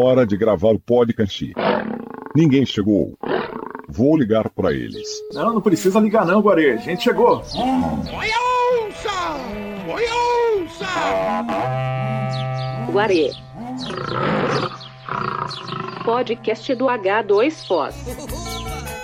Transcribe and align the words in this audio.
Hora 0.00 0.24
de 0.24 0.36
gravar 0.36 0.68
o 0.68 0.78
podcast. 0.78 1.52
Ninguém 2.32 2.64
chegou. 2.64 3.18
Vou 3.88 4.16
ligar 4.16 4.48
para 4.48 4.72
eles. 4.72 5.08
Não, 5.32 5.54
não 5.54 5.60
precisa 5.60 5.98
ligar 5.98 6.24
não, 6.24 6.40
Guarê. 6.40 6.70
A 6.72 6.76
gente 6.76 7.02
chegou. 7.02 7.42
Guarê. 12.92 13.32
Podcast 16.04 16.74
do 16.76 16.84
H2Foz. 16.86 18.47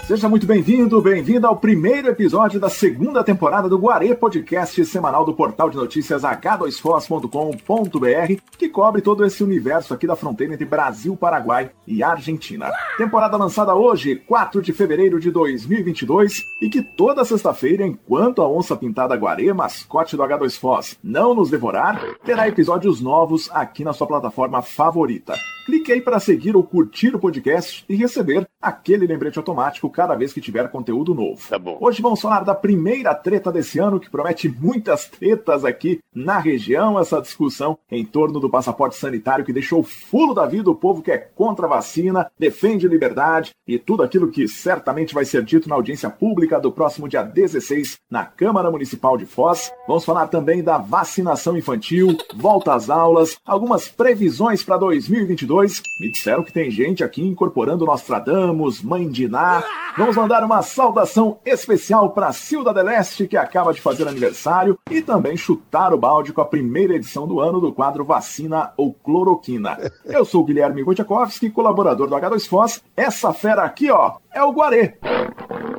Seja 0.06 0.28
muito 0.28 0.46
bem-vindo, 0.46 1.00
bem-vinda 1.00 1.48
ao 1.48 1.56
primeiro 1.56 2.08
episódio 2.08 2.60
da 2.60 2.68
segunda 2.68 3.24
temporada 3.24 3.70
do 3.70 3.78
Guarê 3.78 4.14
Podcast 4.14 4.84
semanal 4.84 5.24
do 5.24 5.32
portal 5.32 5.70
de 5.70 5.78
notícias 5.78 6.24
h2foz.com.br, 6.24 8.42
que 8.58 8.68
cobre 8.68 9.00
todo 9.00 9.24
esse 9.24 9.42
universo 9.42 9.94
aqui 9.94 10.06
da 10.06 10.14
fronteira 10.14 10.52
entre 10.52 10.66
Brasil, 10.66 11.16
Paraguai 11.16 11.70
e 11.86 12.02
Argentina. 12.02 12.70
Temporada 12.98 13.38
lançada 13.38 13.74
hoje, 13.74 14.16
4 14.16 14.60
de 14.60 14.74
fevereiro 14.74 15.18
de 15.18 15.30
2022, 15.30 16.42
e 16.60 16.68
que 16.68 16.82
toda 16.82 17.24
sexta-feira, 17.24 17.86
enquanto 17.86 18.42
a 18.42 18.48
onça 18.48 18.76
pintada 18.76 19.16
Guarê, 19.16 19.50
mascote 19.54 20.18
do 20.18 20.22
H2Foz, 20.22 20.98
não 21.02 21.34
nos 21.34 21.48
devorar, 21.48 21.98
terá 22.22 22.46
episódios 22.46 23.00
novos 23.00 23.48
aqui 23.50 23.82
na 23.82 23.94
sua 23.94 24.06
plataforma 24.06 24.60
favorita. 24.60 25.34
Clique 25.64 25.90
aí 25.90 26.02
para 26.02 26.20
seguir 26.20 26.54
ou 26.54 26.62
curtir 26.62 27.16
o 27.16 27.18
podcast 27.18 27.86
e 27.88 27.96
receber 27.96 28.46
aquele 28.60 29.06
lembrete 29.06 29.38
automático 29.38 29.93
cada 29.94 30.14
vez 30.14 30.32
que 30.32 30.40
tiver 30.40 30.68
conteúdo 30.70 31.14
novo. 31.14 31.40
Tá 31.48 31.58
bom. 31.58 31.78
Hoje 31.80 32.02
vamos 32.02 32.20
falar 32.20 32.44
da 32.44 32.54
primeira 32.54 33.14
treta 33.14 33.52
desse 33.52 33.78
ano, 33.78 34.00
que 34.00 34.10
promete 34.10 34.48
muitas 34.48 35.06
tretas 35.06 35.64
aqui 35.64 36.00
na 36.14 36.38
região, 36.38 36.98
essa 36.98 37.20
discussão 37.20 37.78
em 37.90 38.04
torno 38.04 38.40
do 38.40 38.50
passaporte 38.50 38.96
sanitário 38.96 39.44
que 39.44 39.52
deixou 39.52 39.82
fulo 39.82 40.34
da 40.34 40.46
vida 40.46 40.70
o 40.70 40.74
povo 40.74 41.02
que 41.02 41.10
é 41.10 41.18
contra 41.18 41.66
a 41.66 41.68
vacina, 41.68 42.30
defende 42.38 42.88
liberdade 42.88 43.52
e 43.66 43.78
tudo 43.78 44.02
aquilo 44.02 44.30
que 44.30 44.46
certamente 44.48 45.14
vai 45.14 45.24
ser 45.24 45.44
dito 45.44 45.68
na 45.68 45.74
audiência 45.74 46.10
pública 46.10 46.60
do 46.60 46.72
próximo 46.72 47.08
dia 47.08 47.22
16 47.22 47.98
na 48.10 48.24
Câmara 48.24 48.70
Municipal 48.70 49.16
de 49.16 49.26
Foz. 49.26 49.72
Vamos 49.86 50.04
falar 50.04 50.26
também 50.28 50.62
da 50.62 50.78
vacinação 50.78 51.56
infantil, 51.56 52.16
volta 52.34 52.74
às 52.74 52.90
aulas, 52.90 53.36
algumas 53.44 53.88
previsões 53.88 54.62
para 54.62 54.76
2022. 54.76 55.82
Me 56.00 56.10
disseram 56.10 56.42
que 56.42 56.52
tem 56.52 56.70
gente 56.70 57.04
aqui 57.04 57.22
incorporando 57.22 57.86
Nostradamus, 57.86 58.82
Mãe 58.82 59.08
de 59.08 59.28
Ná. 59.28 59.62
Vamos 59.96 60.16
mandar 60.16 60.42
uma 60.42 60.60
saudação 60.62 61.38
especial 61.44 62.10
para 62.10 62.32
Silda 62.32 62.74
Deleste, 62.74 63.28
que 63.28 63.36
acaba 63.36 63.72
de 63.72 63.80
fazer 63.80 64.08
aniversário, 64.08 64.78
e 64.90 65.00
também 65.00 65.36
chutar 65.36 65.94
o 65.94 65.98
balde 65.98 66.32
com 66.32 66.40
a 66.40 66.46
primeira 66.46 66.94
edição 66.94 67.28
do 67.28 67.38
ano 67.38 67.60
do 67.60 67.72
quadro 67.72 68.04
Vacina 68.04 68.72
ou 68.76 68.92
Cloroquina. 68.92 69.78
Eu 70.04 70.24
sou 70.24 70.42
o 70.42 70.44
Guilherme 70.44 70.82
Wojciechowski, 70.82 71.50
colaborador 71.50 72.08
do 72.08 72.16
H2Foz. 72.16 72.82
Essa 72.96 73.32
fera 73.32 73.62
aqui, 73.62 73.90
ó, 73.90 74.16
é 74.32 74.42
o 74.42 74.52
Guarê. 74.52 74.98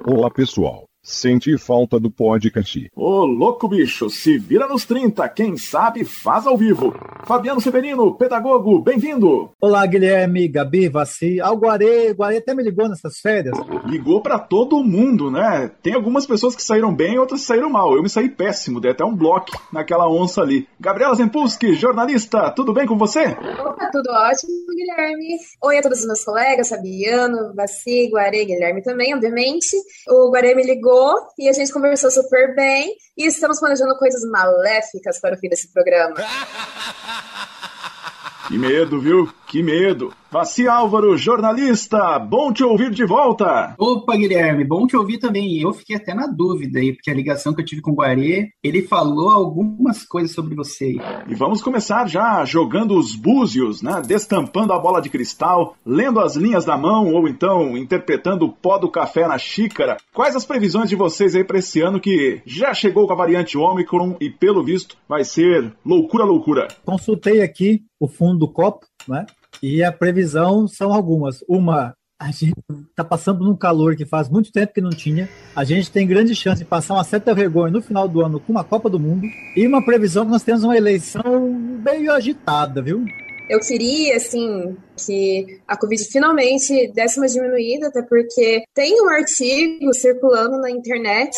Olá, 0.08 0.30
pessoal. 0.32 0.86
Senti 1.08 1.56
falta 1.56 2.00
do 2.00 2.10
podcast. 2.10 2.90
Ô, 2.96 3.26
louco 3.26 3.68
bicho, 3.68 4.10
se 4.10 4.40
vira 4.40 4.68
nos 4.68 4.86
30, 4.86 5.30
quem 5.30 5.56
sabe 5.56 6.04
faz 6.04 6.48
ao 6.48 6.58
vivo. 6.58 6.96
Fabiano 7.28 7.62
Severino, 7.62 8.16
pedagogo, 8.16 8.80
bem-vindo. 8.80 9.52
Olá, 9.62 9.86
Guilherme, 9.86 10.48
Gabi, 10.48 10.90
Vaci. 10.90 11.40
O 11.40 11.56
Guarê 11.58 12.16
até 12.36 12.56
me 12.56 12.64
ligou 12.64 12.90
nessas 12.90 13.20
férias. 13.20 13.56
Ligou 13.86 14.20
pra 14.20 14.40
todo 14.40 14.84
mundo, 14.84 15.30
né? 15.30 15.70
Tem 15.84 15.94
algumas 15.94 16.26
pessoas 16.26 16.56
que 16.56 16.64
saíram 16.64 16.92
bem, 16.92 17.20
outras 17.20 17.42
saíram 17.42 17.70
mal. 17.70 17.96
Eu 17.96 18.02
me 18.02 18.10
saí 18.10 18.28
péssimo, 18.28 18.82
dei 18.82 18.90
até 18.90 19.06
um 19.06 19.16
bloco 19.16 19.52
naquela 19.72 20.10
onça 20.10 20.42
ali. 20.42 20.68
Gabriela 20.80 21.14
Zempulski, 21.14 21.76
jornalista, 21.76 22.50
tudo 22.50 22.74
bem 22.74 22.88
com 22.88 22.98
você? 22.98 23.26
Opa, 23.26 23.92
tudo 23.92 24.10
ótimo, 24.10 24.52
Guilherme. 24.76 25.38
Oi 25.64 25.78
a 25.78 25.84
todos 25.84 26.00
os 26.00 26.08
meus 26.08 26.24
colegas, 26.26 26.70
Fabiano, 26.70 27.54
Vaci, 27.56 28.10
Guarê, 28.12 28.44
Guilherme 28.44 28.82
também, 28.82 29.14
obviamente. 29.14 29.78
O 30.10 30.32
Guarê 30.32 30.56
me 30.56 30.64
ligou 30.64 30.95
e 31.38 31.50
a 31.50 31.54
gente 31.54 31.72
conversou 31.72 32.10
super 32.10 32.56
bem 32.56 32.96
e 33.18 33.26
estamos 33.26 33.60
planejando 33.60 33.98
coisas 33.98 34.24
maléficas 34.30 35.20
para 35.20 35.36
o 35.36 35.38
fim 35.38 35.50
desse 35.50 35.72
programa. 35.74 36.16
Que 38.48 38.58
medo, 38.58 39.00
viu? 39.02 39.34
Que 39.56 39.64
medo. 39.64 40.12
Vaci 40.30 40.68
Álvaro, 40.68 41.18
jornalista, 41.18 42.20
bom 42.20 42.52
te 42.52 42.62
ouvir 42.62 42.92
de 42.92 43.06
volta. 43.06 43.74
Opa, 43.78 44.18
Guilherme, 44.18 44.66
bom 44.66 44.86
te 44.86 44.98
ouvir 44.98 45.18
também. 45.18 45.62
Eu 45.62 45.72
fiquei 45.72 45.96
até 45.96 46.14
na 46.14 46.28
dúvida 46.28 46.78
aí, 46.78 46.92
porque 46.92 47.10
a 47.10 47.14
ligação 47.14 47.54
que 47.54 47.62
eu 47.62 47.66
tive 47.66 47.82
com 47.82 47.92
o 47.92 47.96
Guarê, 47.96 48.50
ele 48.62 48.82
falou 48.82 49.30
algumas 49.30 50.04
coisas 50.04 50.34
sobre 50.34 50.54
você 50.54 50.84
aí. 50.84 50.98
E 51.30 51.36
vamos 51.36 51.62
começar 51.62 52.06
já 52.06 52.44
jogando 52.44 53.00
os 53.00 53.16
búzios, 53.16 53.82
né? 53.82 54.02
Destampando 54.06 54.74
a 54.74 54.80
bola 54.80 55.02
de 55.02 55.10
cristal, 55.10 55.78
lendo 55.86 56.20
as 56.20 56.36
linhas 56.36 56.66
da 56.66 56.78
mão 56.78 57.14
ou 57.14 57.26
então 57.30 57.78
interpretando 57.78 58.44
o 58.44 58.52
pó 58.52 58.78
do 58.78 58.92
café 58.92 59.26
na 59.26 59.38
xícara. 59.38 59.96
Quais 60.14 60.36
as 60.36 60.46
previsões 60.46 60.90
de 60.90 60.98
vocês 60.98 61.34
aí 61.34 61.46
para 61.46 61.60
esse 61.60 61.80
ano 61.80 62.02
que 62.02 62.42
já 62.46 62.74
chegou 62.74 63.08
com 63.08 63.14
a 63.14 63.16
variante 63.16 63.58
Omicron 63.58 64.18
e 64.20 64.30
pelo 64.30 64.66
visto 64.66 64.98
vai 65.08 65.24
ser 65.24 65.74
loucura, 65.86 66.26
loucura? 66.26 66.68
Consultei 66.84 67.42
aqui 67.42 67.86
o 67.98 68.10
fundo 68.10 68.40
do 68.40 68.52
copo, 68.52 68.86
né? 69.08 69.26
E 69.62 69.84
a 69.84 69.92
previsão 69.92 70.68
são 70.68 70.94
algumas. 70.94 71.44
Uma, 71.48 71.96
a 72.20 72.32
gente 72.32 72.56
está 72.90 73.04
passando 73.04 73.44
num 73.44 73.56
calor 73.56 73.96
que 73.96 74.06
faz 74.06 74.30
muito 74.30 74.52
tempo 74.52 74.74
que 74.74 74.82
não 74.82 74.90
tinha. 74.90 75.30
A 75.56 75.64
gente 75.64 75.92
tem 75.92 76.08
grande 76.08 76.36
chance 76.36 76.60
de 76.60 76.66
passar 76.66 76.94
uma 76.94 77.04
certa 77.04 77.34
vergonha 77.34 77.72
no 77.72 77.82
final 77.82 78.08
do 78.08 78.22
ano 78.22 78.40
com 78.40 78.52
uma 78.52 78.64
Copa 78.64 78.90
do 78.90 79.00
Mundo. 79.00 79.28
E 79.56 79.68
uma 79.68 79.84
previsão 79.84 80.26
que 80.26 80.32
nós 80.32 80.44
temos 80.44 80.64
uma 80.64 80.78
eleição 80.78 81.52
meio 81.84 82.12
agitada, 82.12 82.82
viu? 82.82 83.06
Eu 83.48 83.60
queria, 83.60 84.16
assim, 84.16 84.76
que 85.06 85.60
a 85.68 85.78
Covid 85.78 86.04
finalmente 86.06 86.92
desse 86.94 87.20
uma 87.20 87.28
diminuída, 87.28 87.88
até 87.88 88.02
porque 88.02 88.64
tem 88.74 89.00
um 89.02 89.10
artigo 89.10 89.94
circulando 89.94 90.60
na 90.60 90.72
internet 90.72 91.38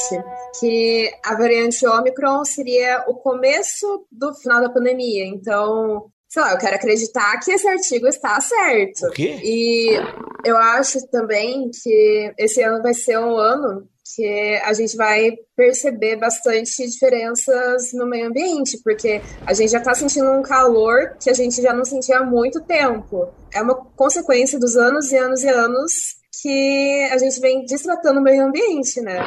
que 0.57 1.11
a 1.25 1.35
variante 1.35 1.85
Omicron 1.85 2.45
seria 2.45 3.03
o 3.09 3.16
começo 3.16 4.05
do 4.09 4.34
final 4.35 4.61
da 4.61 4.69
pandemia. 4.69 5.25
Então, 5.25 6.09
sei 6.29 6.41
lá, 6.41 6.51
eu 6.51 6.57
quero 6.57 6.75
acreditar 6.75 7.39
que 7.39 7.51
esse 7.51 7.67
artigo 7.67 8.07
está 8.07 8.39
certo. 8.41 9.07
O 9.07 9.11
quê? 9.11 9.39
E 9.43 9.99
eu 10.43 10.57
acho 10.57 11.05
também 11.07 11.69
que 11.71 12.33
esse 12.38 12.61
ano 12.61 12.81
vai 12.81 12.93
ser 12.93 13.17
um 13.17 13.38
ano 13.38 13.88
que 14.15 14.55
a 14.63 14.73
gente 14.73 14.95
vai 14.95 15.33
perceber 15.55 16.16
bastante 16.16 16.87
diferenças 16.87 17.91
no 17.93 18.07
meio 18.07 18.27
ambiente, 18.27 18.79
porque 18.83 19.21
a 19.45 19.53
gente 19.53 19.71
já 19.71 19.79
está 19.79 19.93
sentindo 19.93 20.31
um 20.31 20.41
calor 20.41 21.16
que 21.21 21.29
a 21.29 21.33
gente 21.33 21.61
já 21.61 21.73
não 21.73 21.83
sentia 21.83 22.19
há 22.19 22.25
muito 22.25 22.61
tempo. 22.61 23.29
É 23.53 23.61
uma 23.61 23.75
consequência 23.75 24.59
dos 24.59 24.75
anos 24.75 25.11
e 25.11 25.17
anos 25.17 25.43
e 25.43 25.49
anos 25.49 26.17
que 26.41 27.09
a 27.11 27.17
gente 27.17 27.39
vem 27.39 27.66
destratando 27.66 28.19
o 28.19 28.23
meio 28.23 28.45
ambiente, 28.45 29.01
né? 29.01 29.19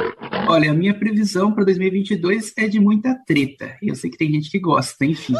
Olha, 0.48 0.70
a 0.70 0.74
minha 0.74 0.98
previsão 0.98 1.52
para 1.52 1.64
2022 1.64 2.52
é 2.56 2.66
de 2.66 2.80
muita 2.80 3.14
treta. 3.26 3.76
E 3.82 3.88
eu 3.88 3.94
sei 3.94 4.10
que 4.10 4.16
tem 4.16 4.32
gente 4.32 4.50
que 4.50 4.58
gosta, 4.58 5.04
enfim. 5.04 5.34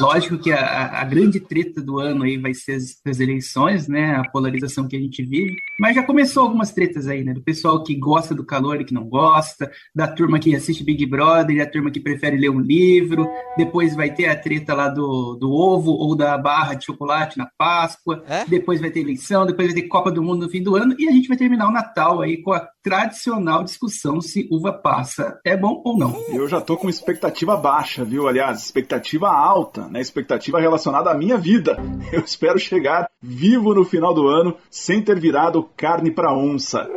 Lógico 0.00 0.38
que 0.38 0.52
a, 0.52 1.00
a, 1.00 1.04
grande 1.04 1.40
treta 1.40 1.80
do 1.80 1.98
ano 1.98 2.24
aí 2.24 2.36
vai 2.36 2.54
ser 2.54 2.72
as, 2.72 3.00
as, 3.06 3.20
eleições, 3.20 3.88
né? 3.88 4.16
A 4.16 4.28
polarização 4.30 4.88
que 4.88 4.96
a 4.96 5.00
gente 5.00 5.22
vive. 5.22 5.54
Mas 5.78 5.94
já 5.94 6.02
começou 6.02 6.44
algumas 6.44 6.72
tretas 6.72 7.06
aí, 7.06 7.22
né? 7.22 7.32
Do 7.32 7.42
pessoal 7.42 7.82
que 7.82 7.94
gosta 7.94 8.34
do 8.34 8.44
calor 8.44 8.80
e 8.80 8.84
que 8.84 8.94
não 8.94 9.04
gosta, 9.04 9.70
da 9.94 10.08
turma 10.08 10.38
que 10.38 10.54
assiste 10.54 10.84
Big 10.84 11.04
Brother 11.06 11.56
e 11.56 11.60
a 11.60 11.70
turma 11.70 11.90
que 11.90 12.00
prefere 12.00 12.36
ler 12.36 12.50
um 12.50 12.60
livro. 12.60 13.28
Depois 13.56 13.94
vai 13.94 14.12
ter 14.12 14.26
a 14.26 14.36
treta 14.36 14.74
lá 14.74 14.88
do, 14.88 15.36
do 15.36 15.52
ovo 15.52 15.92
ou 15.92 16.14
da 16.16 16.36
barra 16.38 16.74
de 16.74 16.84
chocolate 16.86 17.38
na 17.38 17.46
Páscoa. 17.58 18.24
É? 18.26 18.44
Depois 18.46 18.80
vai 18.80 18.90
ter 18.90 19.00
eleição, 19.00 19.46
depois 19.46 19.72
vai 19.72 19.82
ter 19.82 19.88
Copa 19.88 20.10
do 20.10 20.22
Mundo 20.22 20.46
no 20.46 20.50
fim 20.50 20.62
do 20.62 20.76
ano. 20.76 20.94
E 20.98 21.08
a 21.08 21.12
gente 21.12 21.28
vai 21.28 21.36
terminar 21.36 21.68
o 21.68 21.72
Natal 21.72 22.20
aí 22.20 22.38
com 22.38 22.52
a 22.52 22.68
tradicional 22.82 23.62
discussão 23.62 24.20
se 24.20 24.48
uva 24.50 24.72
passa 24.72 25.38
é 25.44 25.56
bom 25.56 25.82
ou 25.84 25.98
não. 25.98 26.16
Eu 26.28 26.48
já 26.48 26.60
tô 26.60 26.76
com 26.76 26.88
expectativa 26.88 27.56
baixa, 27.56 28.04
viu? 28.04 28.26
Aliás, 28.26 28.64
expectativa 28.64 29.28
alta, 29.28 29.86
né? 29.88 30.00
Expectativa 30.00 30.60
relacionada 30.60 31.10
à 31.10 31.14
minha 31.14 31.36
vida. 31.36 31.76
Eu 32.12 32.20
espero 32.20 32.58
chegar 32.58 33.08
vivo 33.22 33.74
no 33.74 33.84
final 33.84 34.14
do 34.14 34.26
ano 34.26 34.56
sem 34.70 35.02
ter 35.02 35.18
virado 35.18 35.68
carne 35.76 36.10
para 36.10 36.32
onça. 36.32 36.88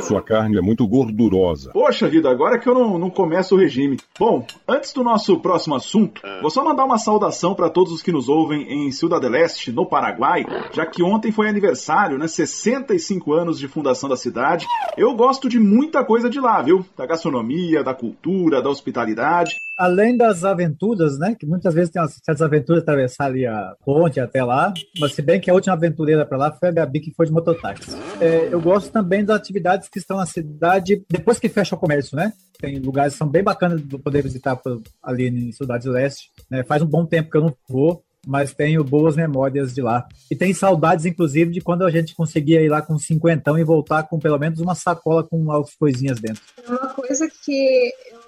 Sua 0.00 0.22
carne 0.22 0.58
é 0.58 0.60
muito 0.60 0.86
gordurosa. 0.86 1.70
Poxa 1.72 2.08
vida, 2.08 2.30
agora 2.30 2.58
que 2.58 2.68
eu 2.68 2.74
não, 2.74 2.98
não 2.98 3.10
começo 3.10 3.54
o 3.54 3.58
regime. 3.58 3.98
Bom, 4.18 4.46
antes 4.68 4.92
do 4.92 5.02
nosso 5.02 5.38
próximo 5.40 5.74
assunto, 5.74 6.20
vou 6.40 6.50
só 6.50 6.64
mandar 6.64 6.84
uma 6.84 6.98
saudação 6.98 7.54
para 7.54 7.70
todos 7.70 7.92
os 7.92 8.02
que 8.02 8.12
nos 8.12 8.28
ouvem 8.28 8.62
em 8.70 8.90
Ciudad 8.90 9.20
del 9.20 9.34
Este, 9.34 9.72
no 9.72 9.86
Paraguai, 9.86 10.44
já 10.72 10.84
que 10.84 11.02
ontem 11.02 11.32
foi 11.32 11.48
aniversário, 11.48 12.18
né? 12.18 12.26
65 12.26 13.32
anos 13.32 13.58
de 13.58 13.68
fundação 13.68 14.08
da 14.08 14.16
cidade. 14.16 14.66
Eu 14.96 15.14
gosto 15.14 15.48
de 15.48 15.58
muita 15.58 16.04
coisa 16.04 16.28
de 16.28 16.40
lá, 16.40 16.60
viu? 16.60 16.84
Da 16.96 17.06
gastronomia, 17.06 17.82
da 17.82 17.94
cultura, 17.94 18.62
da 18.62 18.70
hospitalidade. 18.70 19.56
Além 19.76 20.16
das 20.16 20.44
aventuras, 20.44 21.18
né? 21.18 21.34
Que 21.38 21.46
muitas 21.46 21.74
vezes 21.74 21.90
tem 21.90 22.00
umas 22.00 22.14
certas 22.24 22.42
aventuras 22.42 22.82
atravessar 22.82 23.26
ali 23.26 23.46
a 23.46 23.74
ponte 23.84 24.20
até 24.20 24.44
lá. 24.44 24.72
Mas 24.98 25.14
se 25.14 25.22
bem 25.22 25.40
que 25.40 25.50
a 25.50 25.54
última 25.54 25.74
aventureira 25.74 26.24
para 26.24 26.38
lá 26.38 26.52
foi 26.52 26.68
a 26.68 26.72
Gabi, 26.72 27.00
que 27.00 27.14
foi 27.14 27.26
de 27.26 27.32
mototáxi. 27.32 27.90
É, 28.20 28.48
eu 28.52 28.60
gosto 28.60 28.90
também 28.90 29.24
das 29.24 29.36
atividades 29.36 29.88
que 29.88 29.98
estão 29.98 30.16
na 30.16 30.26
cidade 30.26 31.04
depois 31.10 31.38
que 31.38 31.48
fecha 31.48 31.74
o 31.74 31.78
comércio, 31.78 32.16
né? 32.16 32.32
Tem 32.60 32.78
lugares 32.78 33.14
que 33.14 33.18
são 33.18 33.28
bem 33.28 33.42
bacanas 33.42 33.82
de 33.82 33.98
poder 33.98 34.22
visitar 34.22 34.60
ali 35.02 35.28
em 35.28 35.52
Cidade 35.52 35.84
do 35.84 35.92
Leste. 35.92 36.30
Né? 36.50 36.62
Faz 36.62 36.80
um 36.80 36.86
bom 36.86 37.04
tempo 37.04 37.30
que 37.30 37.36
eu 37.36 37.42
não 37.42 37.54
vou. 37.68 38.02
mas 38.26 38.54
tenho 38.54 38.82
boas 38.82 39.16
memórias 39.16 39.74
de 39.74 39.82
lá. 39.82 40.06
E 40.30 40.36
tem 40.36 40.52
saudades, 40.52 41.04
inclusive, 41.04 41.50
de 41.50 41.60
quando 41.60 41.84
a 41.84 41.90
gente 41.90 42.14
conseguia 42.14 42.60
ir 42.60 42.68
lá 42.68 42.82
com 42.82 42.98
cinquentão 42.98 43.58
e 43.58 43.64
voltar 43.64 44.04
com 44.04 44.18
pelo 44.18 44.38
menos 44.38 44.60
uma 44.60 44.74
sacola 44.74 45.22
com 45.22 45.50
algumas 45.50 45.74
coisinhas 45.74 46.18
dentro. 46.18 46.42
Uma 46.68 46.88
coisa 46.94 47.28
que 47.28 47.92
eu 48.10 48.23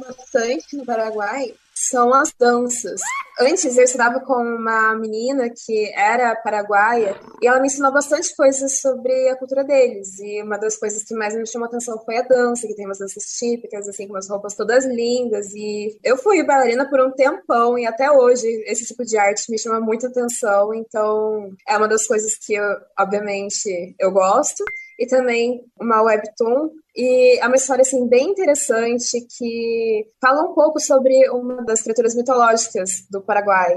bastante 0.00 0.76
no 0.76 0.84
Paraguai 0.84 1.54
são 1.74 2.12
as 2.12 2.32
danças. 2.38 3.00
Antes 3.40 3.76
eu 3.76 3.84
estava 3.84 4.18
com 4.20 4.34
uma 4.34 4.96
menina 4.96 5.48
que 5.48 5.92
era 5.94 6.34
paraguaia 6.34 7.16
e 7.40 7.46
ela 7.46 7.60
me 7.60 7.68
ensinou 7.68 7.92
bastante 7.92 8.34
coisas 8.34 8.80
sobre 8.80 9.28
a 9.28 9.36
cultura 9.36 9.62
deles. 9.62 10.18
E 10.18 10.42
uma 10.42 10.58
das 10.58 10.76
coisas 10.76 11.04
que 11.04 11.14
mais 11.14 11.36
me 11.36 11.46
chamou 11.46 11.68
atenção 11.68 12.02
foi 12.04 12.16
a 12.18 12.22
dança, 12.22 12.66
que 12.66 12.74
tem 12.74 12.84
umas 12.84 12.98
danças 12.98 13.22
típicas, 13.38 13.88
assim, 13.88 14.08
com 14.08 14.14
umas 14.14 14.28
roupas 14.28 14.56
todas 14.56 14.84
lindas. 14.84 15.54
E 15.54 15.96
eu 16.02 16.16
fui 16.16 16.42
bailarina 16.42 16.88
por 16.90 17.00
um 17.00 17.12
tempão 17.12 17.78
e 17.78 17.86
até 17.86 18.10
hoje 18.10 18.46
esse 18.66 18.84
tipo 18.84 19.04
de 19.04 19.16
arte 19.16 19.50
me 19.50 19.58
chama 19.58 19.80
muita 19.80 20.08
atenção. 20.08 20.74
Então 20.74 21.52
é 21.66 21.76
uma 21.76 21.86
das 21.86 22.06
coisas 22.06 22.34
que, 22.36 22.54
eu, 22.54 22.64
obviamente, 22.98 23.94
eu 24.00 24.10
gosto 24.10 24.64
e 24.98 25.06
também 25.06 25.64
uma 25.80 26.02
webtoon. 26.02 26.70
E 26.98 27.38
é 27.38 27.46
uma 27.46 27.54
história 27.54 27.82
assim, 27.82 28.08
bem 28.08 28.30
interessante 28.30 29.24
que 29.38 30.04
fala 30.20 30.50
um 30.50 30.52
pouco 30.52 30.80
sobre 30.80 31.30
uma 31.30 31.64
das 31.64 31.80
criaturas 31.80 32.16
mitológicas 32.16 33.06
do 33.08 33.20
Paraguai. 33.20 33.76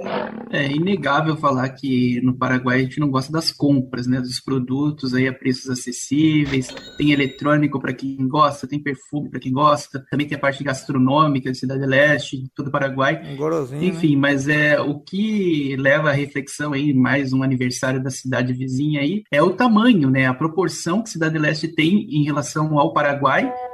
É 0.50 0.65
inegável 0.71 1.38
falar 1.38 1.69
que 1.69 2.19
no 2.21 2.35
Paraguai 2.35 2.79
a 2.79 2.81
gente 2.81 3.00
não 3.00 3.12
gosta 3.12 3.31
das 3.31 3.51
compras, 3.51 4.07
né, 4.07 4.19
dos 4.19 4.39
produtos 4.39 5.13
aí 5.13 5.27
a 5.27 5.33
preços 5.33 5.69
acessíveis. 5.69 6.69
Tem 6.97 7.12
eletrônico 7.12 7.79
para 7.79 7.94
quem 7.94 8.27
gosta, 8.27 8.68
tem 8.68 8.81
perfume 8.81 9.29
para 9.29 9.39
quem 9.39 9.53
gosta, 9.53 10.03
também 10.09 10.27
tem 10.27 10.35
a 10.35 10.41
parte 10.41 10.63
gastronômica 10.63 11.51
de 11.51 11.59
Cidade 11.59 11.85
Leste, 11.85 12.41
de 12.41 12.50
todo 12.56 12.69
o 12.69 12.71
Paraguai. 12.71 13.21
Um 13.23 13.38
Enfim, 13.83 14.15
né? 14.15 14.21
mas 14.21 14.47
é 14.47 14.81
o 14.81 15.00
que 15.00 15.75
leva 15.77 16.09
à 16.09 16.13
reflexão 16.13 16.73
aí, 16.73 16.91
mais 16.91 17.33
um 17.33 17.44
aniversário 17.44 18.01
da 18.01 18.09
cidade 18.09 18.51
vizinha 18.51 19.01
aí, 19.01 19.21
é 19.31 19.44
o 19.44 19.51
tamanho, 19.51 20.09
né, 20.09 20.25
a 20.25 20.33
proporção 20.33 21.03
que 21.03 21.12
Cidade 21.12 21.38
Leste 21.38 21.68
tem 21.68 22.07
em 22.09 22.23
relação 22.23 22.79
ao 22.79 22.91
Paraguai 22.91 23.11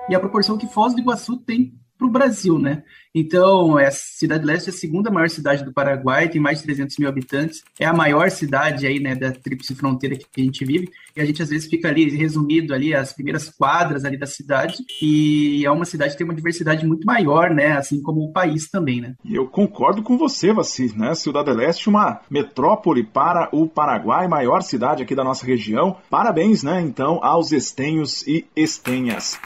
e 0.09 0.15
a 0.15 0.19
proporção 0.19 0.57
que 0.57 0.67
Foz 0.67 0.93
do 0.93 0.99
Iguaçu 0.99 1.37
tem 1.37 1.73
para 1.97 2.07
o 2.07 2.11
Brasil, 2.11 2.59
né? 2.59 2.83
Então, 3.13 3.79
é 3.79 3.87
a 3.87 3.91
Cidade 3.91 4.45
Leste 4.45 4.69
é 4.69 4.73
a 4.73 4.75
segunda 4.75 5.09
maior 5.09 5.27
cidade 5.29 5.65
do 5.65 5.73
Paraguai, 5.73 6.29
tem 6.29 6.39
mais 6.39 6.59
de 6.59 6.65
300 6.65 6.97
mil 6.99 7.09
habitantes, 7.09 7.63
é 7.79 7.85
a 7.85 7.93
maior 7.93 8.29
cidade 8.29 8.85
aí, 8.85 8.99
né, 8.99 9.15
da 9.15 9.31
tríplice 9.31 9.73
fronteira 9.73 10.15
que 10.15 10.41
a 10.41 10.43
gente 10.43 10.63
vive, 10.63 10.87
e 11.15 11.21
a 11.21 11.25
gente 11.25 11.41
às 11.41 11.49
vezes 11.49 11.67
fica 11.67 11.87
ali 11.87 12.09
resumido 12.15 12.75
ali 12.75 12.93
as 12.93 13.13
primeiras 13.13 13.49
quadras 13.49 14.05
ali 14.05 14.17
da 14.17 14.27
cidade, 14.27 14.75
e 15.01 15.65
é 15.65 15.71
uma 15.71 15.85
cidade 15.85 16.11
que 16.11 16.17
tem 16.19 16.25
uma 16.25 16.35
diversidade 16.35 16.85
muito 16.85 17.05
maior, 17.05 17.49
né, 17.49 17.71
assim 17.71 18.01
como 18.03 18.21
o 18.21 18.31
país 18.31 18.69
também, 18.69 19.01
né? 19.01 19.15
Eu 19.25 19.47
concordo 19.47 20.03
com 20.03 20.15
você, 20.15 20.53
Vassi, 20.53 20.95
né? 20.95 21.15
Cidade 21.15 21.51
Leste, 21.51 21.89
uma 21.89 22.21
metrópole 22.29 23.03
para 23.03 23.49
o 23.51 23.67
Paraguai, 23.67 24.27
maior 24.27 24.61
cidade 24.61 25.01
aqui 25.01 25.15
da 25.15 25.23
nossa 25.23 25.45
região. 25.45 25.97
Parabéns, 26.07 26.61
né, 26.61 26.81
então, 26.81 27.19
aos 27.23 27.51
estenhos 27.51 28.21
e 28.27 28.45
estenhas. 28.55 29.39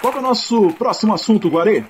Qual 0.00 0.14
é 0.14 0.18
o 0.18 0.22
nosso 0.22 0.68
próximo 0.74 1.14
assunto, 1.14 1.48
Guarê? 1.48 1.84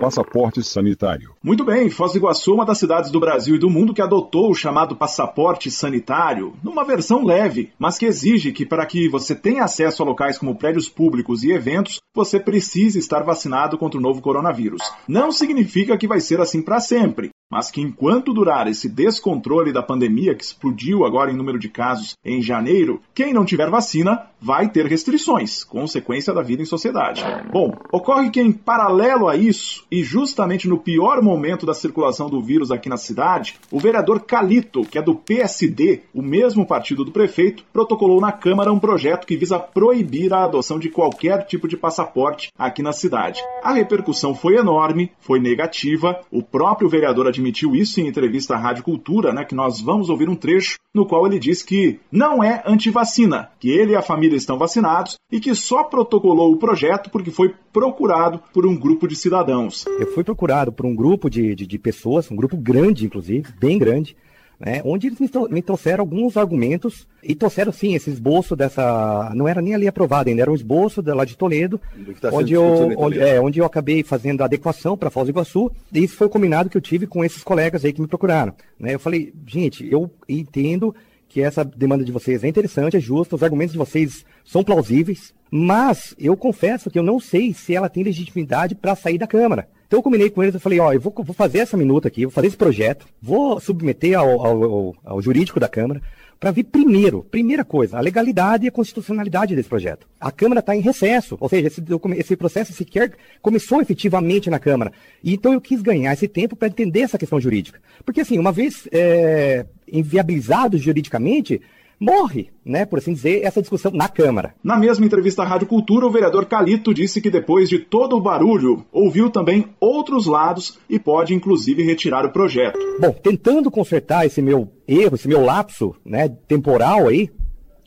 Passaporte 0.00 0.62
sanitário. 0.62 1.34
Muito 1.42 1.64
bem, 1.64 1.90
Foz 1.90 2.12
do 2.12 2.18
Iguaçu 2.18 2.50
é 2.50 2.54
uma 2.54 2.64
das 2.64 2.78
cidades 2.78 3.10
do 3.10 3.20
Brasil 3.20 3.56
e 3.56 3.58
do 3.58 3.70
mundo 3.70 3.94
que 3.94 4.02
adotou 4.02 4.50
o 4.50 4.54
chamado 4.54 4.96
passaporte 4.96 5.70
sanitário, 5.70 6.54
numa 6.62 6.84
versão 6.84 7.24
leve, 7.24 7.72
mas 7.78 7.98
que 7.98 8.06
exige 8.06 8.52
que 8.52 8.66
para 8.66 8.86
que 8.86 9.08
você 9.08 9.34
tenha 9.34 9.64
acesso 9.64 10.02
a 10.02 10.06
locais 10.06 10.38
como 10.38 10.56
prédios 10.56 10.88
públicos 10.88 11.42
e 11.42 11.52
eventos, 11.52 12.00
você 12.14 12.40
precise 12.40 12.98
estar 12.98 13.22
vacinado 13.22 13.78
contra 13.78 13.98
o 13.98 14.02
novo 14.02 14.20
coronavírus. 14.20 14.82
Não 15.06 15.30
significa 15.30 15.96
que 15.96 16.08
vai 16.08 16.20
ser 16.20 16.40
assim 16.40 16.62
para 16.62 16.80
sempre 16.80 17.30
mas 17.50 17.70
que 17.70 17.80
enquanto 17.80 18.34
durar 18.34 18.66
esse 18.66 18.88
descontrole 18.88 19.72
da 19.72 19.82
pandemia 19.82 20.34
que 20.34 20.44
explodiu 20.44 21.04
agora 21.04 21.30
em 21.30 21.36
número 21.36 21.58
de 21.58 21.68
casos 21.68 22.16
em 22.24 22.42
janeiro, 22.42 23.00
quem 23.14 23.32
não 23.32 23.44
tiver 23.44 23.70
vacina 23.70 24.26
vai 24.40 24.68
ter 24.68 24.86
restrições, 24.86 25.64
consequência 25.64 26.32
da 26.32 26.42
vida 26.42 26.62
em 26.62 26.66
sociedade. 26.66 27.22
Bom, 27.52 27.72
ocorre 27.92 28.30
que 28.30 28.40
em 28.40 28.52
paralelo 28.52 29.28
a 29.28 29.36
isso, 29.36 29.84
e 29.90 30.02
justamente 30.02 30.68
no 30.68 30.78
pior 30.78 31.22
momento 31.22 31.64
da 31.64 31.74
circulação 31.74 32.28
do 32.28 32.40
vírus 32.40 32.70
aqui 32.70 32.88
na 32.88 32.96
cidade, 32.96 33.58
o 33.70 33.80
vereador 33.80 34.20
Calito, 34.20 34.82
que 34.82 34.98
é 34.98 35.02
do 35.02 35.14
PSD, 35.14 36.02
o 36.14 36.22
mesmo 36.22 36.66
partido 36.66 37.04
do 37.04 37.12
prefeito, 37.12 37.64
protocolou 37.72 38.20
na 38.20 38.32
Câmara 38.32 38.72
um 38.72 38.78
projeto 38.78 39.26
que 39.26 39.36
visa 39.36 39.58
proibir 39.58 40.32
a 40.32 40.44
adoção 40.44 40.78
de 40.78 40.90
qualquer 40.90 41.46
tipo 41.46 41.66
de 41.66 41.76
passaporte 41.76 42.50
aqui 42.58 42.82
na 42.82 42.92
cidade. 42.92 43.42
A 43.62 43.72
repercussão 43.72 44.34
foi 44.34 44.56
enorme, 44.56 45.10
foi 45.18 45.40
negativa, 45.40 46.20
o 46.30 46.42
próprio 46.42 46.88
vereador 46.88 47.26
admitiu 47.36 47.74
isso 47.74 48.00
em 48.00 48.06
entrevista 48.06 48.54
à 48.54 48.58
Rádio 48.58 48.82
Cultura, 48.82 49.32
né, 49.32 49.44
que 49.44 49.54
nós 49.54 49.80
vamos 49.80 50.08
ouvir 50.08 50.28
um 50.28 50.34
trecho 50.34 50.76
no 50.94 51.06
qual 51.06 51.26
ele 51.26 51.38
diz 51.38 51.62
que 51.62 52.00
não 52.10 52.42
é 52.42 52.62
antivacina, 52.66 53.50
que 53.60 53.70
ele 53.70 53.92
e 53.92 53.96
a 53.96 54.02
família 54.02 54.36
estão 54.36 54.58
vacinados 54.58 55.16
e 55.30 55.38
que 55.38 55.54
só 55.54 55.84
protocolou 55.84 56.52
o 56.52 56.56
projeto 56.56 57.10
porque 57.10 57.30
foi 57.30 57.54
procurado 57.72 58.40
por 58.52 58.66
um 58.66 58.76
grupo 58.76 59.06
de 59.06 59.14
cidadãos. 59.14 59.84
Eu 59.98 60.12
fui 60.12 60.24
procurado 60.24 60.72
por 60.72 60.86
um 60.86 60.94
grupo 60.94 61.28
de, 61.28 61.54
de, 61.54 61.66
de 61.66 61.78
pessoas, 61.78 62.30
um 62.30 62.36
grupo 62.36 62.56
grande, 62.56 63.04
inclusive, 63.04 63.52
bem 63.60 63.78
grande, 63.78 64.16
né, 64.58 64.80
onde 64.84 65.08
eles 65.08 65.18
me, 65.18 65.28
me, 65.50 65.62
trouxeram 65.62 66.02
alguns 66.02 66.36
argumentos 66.36 67.06
e 67.22 67.34
trouxeram 67.34 67.72
sim 67.72 67.94
esse 67.94 68.10
esboço 68.10 68.56
dessa. 68.56 69.32
Não 69.34 69.46
era 69.46 69.60
nem 69.60 69.74
ali 69.74 69.86
aprovado 69.86 70.28
ainda, 70.28 70.42
era 70.42 70.50
um 70.50 70.54
esboço 70.54 71.02
de, 71.02 71.12
lá 71.12 71.24
de 71.24 71.36
Toledo, 71.36 71.80
tá 72.20 72.30
onde, 72.32 72.54
eu, 72.54 72.92
onde, 72.96 73.20
é, 73.20 73.40
onde 73.40 73.58
eu 73.58 73.66
acabei 73.66 74.02
fazendo 74.02 74.40
a 74.40 74.46
adequação 74.46 74.96
para 74.96 75.10
Foz 75.10 75.26
do 75.26 75.30
Iguaçu, 75.30 75.70
e 75.92 76.02
isso 76.02 76.16
foi 76.16 76.26
o 76.26 76.30
combinado 76.30 76.70
que 76.70 76.76
eu 76.76 76.80
tive 76.80 77.06
com 77.06 77.24
esses 77.24 77.44
colegas 77.44 77.84
aí 77.84 77.92
que 77.92 78.00
me 78.00 78.08
procuraram. 78.08 78.54
Né, 78.78 78.94
eu 78.94 79.00
falei, 79.00 79.32
gente, 79.46 79.86
eu 79.90 80.10
entendo 80.28 80.94
que 81.28 81.42
essa 81.42 81.64
demanda 81.64 82.04
de 82.04 82.12
vocês 82.12 82.42
é 82.42 82.48
interessante, 82.48 82.96
é 82.96 83.00
justa, 83.00 83.36
os 83.36 83.42
argumentos 83.42 83.72
de 83.72 83.78
vocês 83.78 84.24
são 84.44 84.64
plausíveis, 84.64 85.34
mas 85.50 86.14
eu 86.18 86.36
confesso 86.36 86.90
que 86.90 86.98
eu 86.98 87.02
não 87.02 87.20
sei 87.20 87.52
se 87.52 87.74
ela 87.74 87.90
tem 87.90 88.02
legitimidade 88.02 88.74
para 88.74 88.94
sair 88.94 89.18
da 89.18 89.26
Câmara. 89.26 89.68
Então 89.86 89.98
eu 89.98 90.02
combinei 90.02 90.30
com 90.30 90.42
eles, 90.42 90.54
eu 90.54 90.60
falei, 90.60 90.80
ó, 90.80 90.92
eu 90.92 91.00
vou, 91.00 91.12
vou 91.16 91.34
fazer 91.34 91.58
essa 91.58 91.76
minuta 91.76 92.08
aqui, 92.08 92.24
vou 92.24 92.32
fazer 92.32 92.48
esse 92.48 92.56
projeto, 92.56 93.06
vou 93.22 93.60
submeter 93.60 94.18
ao, 94.18 94.28
ao, 94.44 94.64
ao, 94.64 94.94
ao 95.04 95.22
jurídico 95.22 95.60
da 95.60 95.68
Câmara, 95.68 96.02
para 96.38 96.50
ver 96.50 96.64
primeiro, 96.64 97.22
primeira 97.30 97.64
coisa, 97.64 97.96
a 97.96 98.00
legalidade 98.00 98.64
e 98.64 98.68
a 98.68 98.72
constitucionalidade 98.72 99.56
desse 99.56 99.68
projeto. 99.68 100.06
A 100.20 100.30
Câmara 100.30 100.60
está 100.60 100.76
em 100.76 100.80
recesso, 100.80 101.36
ou 101.40 101.48
seja, 101.48 101.68
esse, 101.68 101.82
esse, 102.16 102.36
processo 102.36 102.72
sequer 102.72 103.12
começou 103.40 103.80
efetivamente 103.80 104.50
na 104.50 104.58
Câmara. 104.58 104.92
E, 105.22 105.32
então 105.32 105.52
eu 105.52 105.60
quis 105.60 105.80
ganhar 105.80 106.12
esse 106.12 106.28
tempo 106.28 106.54
para 106.54 106.68
entender 106.68 107.00
essa 107.00 107.18
questão 107.18 107.40
jurídica. 107.40 107.80
Porque 108.04 108.20
assim, 108.20 108.38
uma 108.38 108.52
vez 108.52 108.86
é, 108.92 109.64
inviabilizado 109.90 110.76
juridicamente, 110.76 111.60
morre, 111.98 112.50
né, 112.64 112.84
por 112.84 112.98
assim 112.98 113.12
dizer, 113.12 113.42
essa 113.42 113.60
discussão 113.60 113.90
na 113.92 114.08
Câmara. 114.08 114.54
Na 114.62 114.76
mesma 114.76 115.06
entrevista 115.06 115.42
à 115.42 115.46
Rádio 115.46 115.66
Cultura, 115.66 116.06
o 116.06 116.10
vereador 116.10 116.46
Calito 116.46 116.92
disse 116.92 117.20
que 117.20 117.30
depois 117.30 117.68
de 117.68 117.78
todo 117.78 118.16
o 118.16 118.20
barulho, 118.20 118.84
ouviu 118.92 119.30
também 119.30 119.66
outros 119.80 120.26
lados 120.26 120.78
e 120.88 120.98
pode 120.98 121.34
inclusive 121.34 121.82
retirar 121.82 122.24
o 122.24 122.32
projeto. 122.32 122.78
Bom, 123.00 123.12
tentando 123.12 123.70
consertar 123.70 124.26
esse 124.26 124.42
meu 124.42 124.70
erro, 124.86 125.14
esse 125.14 125.28
meu 125.28 125.42
lapso, 125.42 125.94
né, 126.04 126.28
temporal 126.46 127.08
aí, 127.08 127.30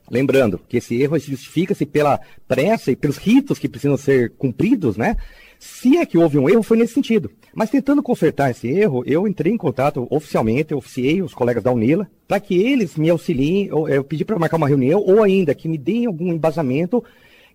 lembrando 0.09 0.59
que 0.67 0.77
esse 0.77 0.99
erro 1.01 1.17
justifica-se 1.19 1.85
pela 1.85 2.19
pressa 2.47 2.91
e 2.91 2.95
pelos 2.95 3.17
ritos 3.17 3.59
que 3.59 3.69
precisam 3.69 3.97
ser 3.97 4.31
cumpridos, 4.37 4.97
né? 4.97 5.15
Se 5.59 5.97
é 5.97 6.05
que 6.05 6.17
houve 6.17 6.39
um 6.39 6.49
erro, 6.49 6.63
foi 6.63 6.77
nesse 6.77 6.93
sentido. 6.93 7.29
Mas 7.53 7.69
tentando 7.69 8.01
consertar 8.01 8.49
esse 8.49 8.69
erro, 8.69 9.03
eu 9.05 9.27
entrei 9.27 9.51
em 9.51 9.57
contato 9.57 10.07
oficialmente, 10.09 10.73
oficiei 10.73 11.21
os 11.21 11.33
colegas 11.33 11.61
da 11.61 11.71
Unila, 11.71 12.09
para 12.25 12.39
que 12.39 12.55
eles 12.55 12.95
me 12.95 13.09
auxiliem, 13.09 13.67
eu, 13.67 13.87
eu 13.89 14.03
pedi 14.03 14.23
para 14.23 14.39
marcar 14.39 14.55
uma 14.55 14.69
reunião, 14.69 15.01
ou 15.01 15.21
ainda 15.21 15.53
que 15.53 15.67
me 15.67 15.77
deem 15.77 16.05
algum 16.05 16.31
embasamento 16.31 17.03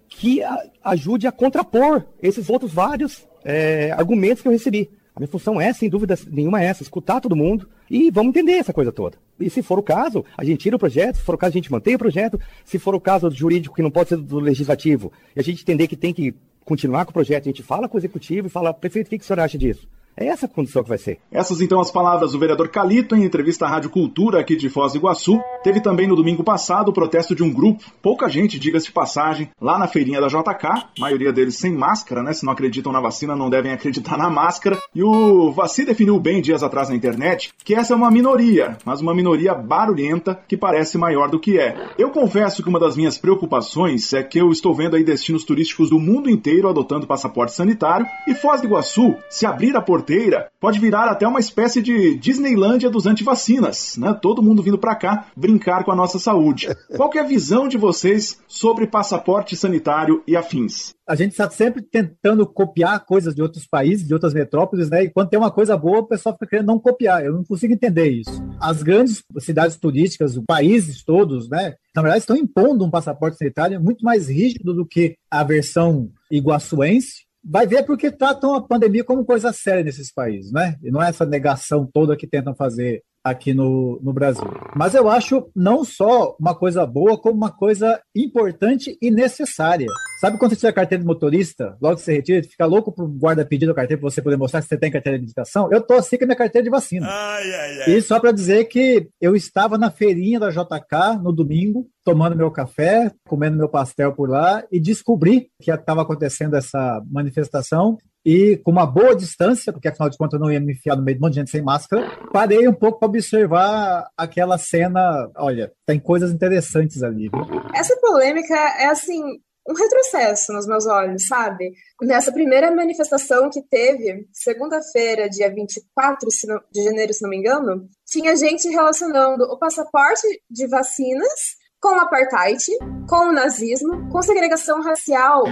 que 0.06 0.42
a, 0.42 0.64
ajude 0.84 1.26
a 1.26 1.32
contrapor 1.32 2.04
esses 2.23 2.50
outros 2.50 2.75
vários 2.75 3.26
é, 3.42 3.90
argumentos 3.92 4.42
que 4.42 4.49
eu 4.49 4.52
recebi. 4.52 4.90
A 5.16 5.20
minha 5.20 5.28
função 5.28 5.61
é, 5.61 5.73
sem 5.73 5.88
dúvida 5.88 6.18
nenhuma, 6.28 6.61
essa, 6.61 6.82
escutar 6.82 7.20
todo 7.20 7.37
mundo 7.37 7.68
e 7.88 8.11
vamos 8.11 8.30
entender 8.30 8.54
essa 8.54 8.73
coisa 8.73 8.90
toda. 8.90 9.16
E 9.38 9.49
se 9.49 9.62
for 9.62 9.78
o 9.78 9.82
caso, 9.82 10.25
a 10.37 10.44
gente 10.44 10.58
tira 10.58 10.76
o 10.76 10.78
projeto, 10.78 11.16
se 11.16 11.23
for 11.23 11.37
o 11.37 11.38
caso, 11.38 11.52
a 11.52 11.54
gente 11.54 11.70
mantém 11.70 11.94
o 11.94 11.99
projeto, 11.99 12.38
se 12.64 12.78
for 12.78 12.94
o 12.94 13.00
caso 13.00 13.30
do 13.30 13.34
jurídico 13.34 13.76
que 13.76 13.82
não 13.82 13.90
pode 13.90 14.11
ser 14.11 14.16
do 14.16 14.40
legislativo, 14.40 15.12
e 15.34 15.40
a 15.40 15.42
gente 15.42 15.62
entender 15.62 15.87
que 15.87 15.96
tem 15.96 16.12
que 16.12 16.34
continuar 16.64 17.04
com 17.04 17.11
o 17.11 17.14
projeto, 17.14 17.44
a 17.44 17.50
gente 17.50 17.62
fala 17.62 17.88
com 17.88 17.97
o 17.97 18.00
executivo 18.00 18.47
e 18.47 18.50
fala, 18.50 18.73
prefeito, 18.73 19.06
o 19.06 19.11
que, 19.11 19.18
que 19.18 19.25
o 19.25 19.26
senhor 19.26 19.40
acha 19.40 19.59
disso? 19.59 19.87
É 20.16 20.26
essa 20.26 20.47
a 20.47 20.49
condição 20.49 20.83
que 20.83 20.88
vai 20.88 20.99
ser. 20.99 21.18
Essas 21.30 21.61
então 21.61 21.80
as 21.80 21.90
palavras 21.90 22.33
do 22.33 22.38
vereador 22.38 22.68
Calito 22.68 23.16
em 23.16 23.25
entrevista 23.25 23.66
à 23.66 23.68
Rádio 23.68 23.90
Cultura 23.90 24.38
aqui 24.38 24.54
de 24.54 24.68
Foz 24.68 24.92
do 24.92 24.99
Iguaçu. 24.99 25.40
Teve 25.64 25.80
também 25.80 26.06
no 26.06 26.14
domingo 26.14 26.44
passado 26.44 26.88
o 26.88 26.92
protesto 26.92 27.35
de 27.35 27.42
um 27.42 27.52
grupo, 27.52 27.85
pouca 28.00 28.28
gente, 28.28 28.59
diga-se 28.59 28.87
de 28.87 28.92
passagem, 28.92 29.50
lá 29.61 29.76
na 29.76 29.88
feirinha 29.88 30.21
da 30.21 30.28
JK, 30.28 30.87
maioria 30.99 31.33
deles 31.33 31.56
sem 31.56 31.73
máscara, 31.73 32.23
né? 32.23 32.33
Se 32.33 32.44
não 32.44 32.52
acreditam 32.52 32.92
na 32.92 33.00
vacina, 33.00 33.35
não 33.35 33.50
devem 33.50 33.73
acreditar 33.73 34.16
na 34.18 34.30
máscara. 34.30 34.78
E 34.94 35.02
o 35.02 35.50
Vaci 35.50 35.85
definiu 35.85 36.21
bem 36.21 36.40
dias 36.40 36.62
atrás 36.62 36.88
na 36.88 36.94
internet 36.94 37.52
que 37.64 37.75
essa 37.75 37.92
é 37.92 37.97
uma 37.97 38.11
minoria, 38.11 38.78
mas 38.85 39.00
uma 39.00 39.14
minoria 39.14 39.54
barulhenta 39.54 40.38
que 40.47 40.56
parece 40.56 40.97
maior 40.97 41.28
do 41.28 41.40
que 41.40 41.59
é. 41.59 41.88
Eu 41.99 42.11
confesso 42.11 42.62
que 42.62 42.68
uma 42.68 42.78
das 42.78 42.97
minhas 42.97 43.18
preocupações 43.18 44.12
é 44.12 44.23
que 44.23 44.38
eu 44.38 44.50
estou 44.50 44.75
vendo 44.75 44.94
aí 44.94 45.02
destinos 45.02 45.44
turísticos 45.44 45.90
do 45.90 45.99
mundo 45.99 46.30
inteiro 46.30 46.68
adotando 46.68 47.06
passaporte 47.06 47.52
sanitário 47.52 48.06
e 48.28 48.35
Foz 48.35 48.61
do 48.61 48.66
Iguaçu, 48.66 49.16
se 49.28 49.47
abrir 49.47 49.76
a 49.76 49.80
porteira, 50.04 50.50
pode 50.61 50.78
virar 50.78 51.11
até 51.11 51.26
uma 51.26 51.40
espécie 51.40 51.80
de 51.80 52.16
Disneylândia 52.16 52.90
dos 52.90 53.06
antivacinas, 53.06 53.96
né? 53.96 54.16
Todo 54.20 54.42
mundo 54.42 54.62
vindo 54.62 54.78
para 54.78 54.94
cá 54.94 55.26
brincar 55.34 55.82
com 55.82 55.90
a 55.90 55.96
nossa 55.96 56.18
saúde. 56.18 56.68
Qual 56.94 57.11
é 57.14 57.18
a 57.18 57.25
visão 57.25 57.66
de 57.66 57.78
vocês 57.78 58.38
sobre 58.46 58.87
passaporte 58.87 59.56
sanitário 59.56 60.23
e 60.26 60.37
afins? 60.37 60.94
a 61.06 61.14
gente 61.14 61.32
está 61.32 61.50
sempre 61.50 61.82
tentando 61.82 62.46
copiar 62.46 63.04
coisas 63.04 63.34
de 63.34 63.42
outros 63.42 63.66
países, 63.66 64.06
de 64.06 64.14
outras 64.14 64.32
metrópoles, 64.32 64.88
né? 64.88 65.04
E 65.04 65.11
quando 65.11 65.28
tem 65.28 65.38
uma 65.38 65.50
coisa 65.50 65.76
boa, 65.76 65.99
o 65.99 66.06
pessoal 66.06 66.34
fica 66.34 66.46
querendo 66.46 66.68
não 66.68 66.78
copiar. 66.78 67.23
Eu 67.23 67.34
não 67.34 67.44
consigo 67.44 67.75
entender 67.75 68.08
isso. 68.08 68.42
As 68.58 68.82
grandes 68.82 69.23
cidades 69.40 69.76
turísticas, 69.76 70.34
os 70.34 70.44
países 70.46 71.04
todos, 71.04 71.49
né? 71.49 71.75
Na 71.94 72.00
verdade, 72.00 72.23
estão 72.23 72.37
impondo 72.37 72.84
um 72.84 72.90
passaporte 72.90 73.37
sanitário 73.37 73.80
muito 73.82 74.02
mais 74.02 74.28
rígido 74.28 74.73
do 74.73 74.87
que 74.87 75.14
a 75.30 75.44
versão 75.44 76.11
iguaçuense. 76.30 77.25
Vai 77.44 77.66
ver 77.66 77.84
porque 77.84 78.10
tratam 78.10 78.54
a 78.54 78.66
pandemia 78.66 79.04
como 79.04 79.24
coisa 79.24 79.52
séria 79.52 79.84
nesses 79.84 80.10
países, 80.10 80.50
né? 80.50 80.76
E 80.82 80.90
não 80.90 81.02
é 81.02 81.10
essa 81.10 81.26
negação 81.26 81.86
toda 81.86 82.16
que 82.16 82.26
tentam 82.26 82.54
fazer 82.54 83.02
aqui 83.24 83.54
no, 83.54 83.98
no 84.02 84.12
Brasil. 84.12 84.44
Mas 84.76 84.94
eu 84.94 85.08
acho 85.08 85.50
não 85.56 85.82
só 85.82 86.36
uma 86.38 86.54
coisa 86.54 86.84
boa, 86.84 87.18
como 87.18 87.34
uma 87.34 87.50
coisa 87.50 87.98
importante 88.14 88.98
e 89.00 89.10
necessária. 89.10 89.86
Sabe 90.20 90.38
quando 90.38 90.50
você 90.50 90.56
tira 90.56 90.70
a 90.70 90.74
carteira 90.74 91.00
de 91.02 91.06
motorista, 91.06 91.76
logo 91.80 91.96
que 91.96 92.02
você 92.02 92.12
retira, 92.12 92.42
fica 92.42 92.66
louco 92.66 92.92
pro 92.92 93.08
guarda 93.08 93.44
pedir 93.44 93.68
a 93.70 93.74
carteira 93.74 94.00
para 94.00 94.10
você 94.10 94.20
poder 94.20 94.36
mostrar 94.36 94.60
que 94.60 94.68
você 94.68 94.76
tem 94.76 94.90
carteira 94.90 95.18
de 95.18 95.24
identificação? 95.24 95.70
Eu 95.72 95.80
tô 95.80 95.94
assim 95.94 96.18
com 96.18 96.24
a 96.24 96.26
minha 96.26 96.36
carteira 96.36 96.64
de 96.64 96.70
vacina. 96.70 97.06
Ai, 97.08 97.54
ai, 97.54 97.82
ai. 97.82 97.90
E 97.90 98.02
só 98.02 98.20
para 98.20 98.30
dizer 98.30 98.66
que 98.66 99.08
eu 99.20 99.34
estava 99.34 99.78
na 99.78 99.90
feirinha 99.90 100.38
da 100.38 100.50
JK 100.50 101.22
no 101.22 101.32
domingo, 101.32 101.88
tomando 102.04 102.36
meu 102.36 102.50
café, 102.50 103.10
comendo 103.26 103.56
meu 103.56 103.68
pastel 103.68 104.12
por 104.12 104.28
lá 104.28 104.62
e 104.70 104.78
descobri 104.78 105.48
que 105.62 105.70
estava 105.70 106.02
acontecendo 106.02 106.56
essa 106.56 107.02
manifestação 107.10 107.96
e 108.24 108.56
com 108.64 108.70
uma 108.70 108.86
boa 108.86 109.14
distância, 109.14 109.72
porque 109.72 109.88
afinal 109.88 110.08
de 110.08 110.16
contas 110.16 110.34
eu 110.34 110.44
não 110.44 110.50
ia 110.50 110.60
me 110.60 110.72
enfiar 110.72 110.96
no 110.96 111.02
meio 111.02 111.16
de 111.16 111.22
um 111.22 111.26
monte 111.26 111.34
de 111.34 111.40
gente 111.40 111.50
sem 111.50 111.62
máscara, 111.62 112.10
parei 112.32 112.66
um 112.66 112.72
pouco 112.72 112.98
para 112.98 113.08
observar 113.08 114.08
aquela 114.16 114.56
cena. 114.56 115.30
Olha, 115.36 115.70
tem 115.84 116.00
coisas 116.00 116.32
interessantes 116.32 117.02
ali. 117.02 117.30
Essa 117.74 117.96
polêmica 118.00 118.54
é 118.54 118.86
assim. 118.86 119.22
Um 119.66 119.72
retrocesso 119.72 120.52
nos 120.52 120.66
meus 120.66 120.86
olhos, 120.86 121.26
sabe? 121.26 121.72
Nessa 122.02 122.30
primeira 122.30 122.70
manifestação 122.70 123.48
que 123.48 123.62
teve, 123.62 124.28
segunda-feira, 124.30 125.26
dia 125.26 125.48
24 125.48 126.28
de 126.70 126.84
janeiro, 126.84 127.14
se 127.14 127.22
não 127.22 127.30
me 127.30 127.38
engano, 127.38 127.88
tinha 128.06 128.36
gente 128.36 128.68
relacionando 128.68 129.44
o 129.44 129.58
passaporte 129.58 130.26
de 130.50 130.66
vacinas 130.66 131.56
com 131.80 131.96
o 131.96 132.00
apartheid, 132.00 132.62
com 133.08 133.28
o 133.28 133.32
nazismo, 133.32 134.06
com 134.10 134.20
segregação 134.20 134.82
racial. 134.82 135.44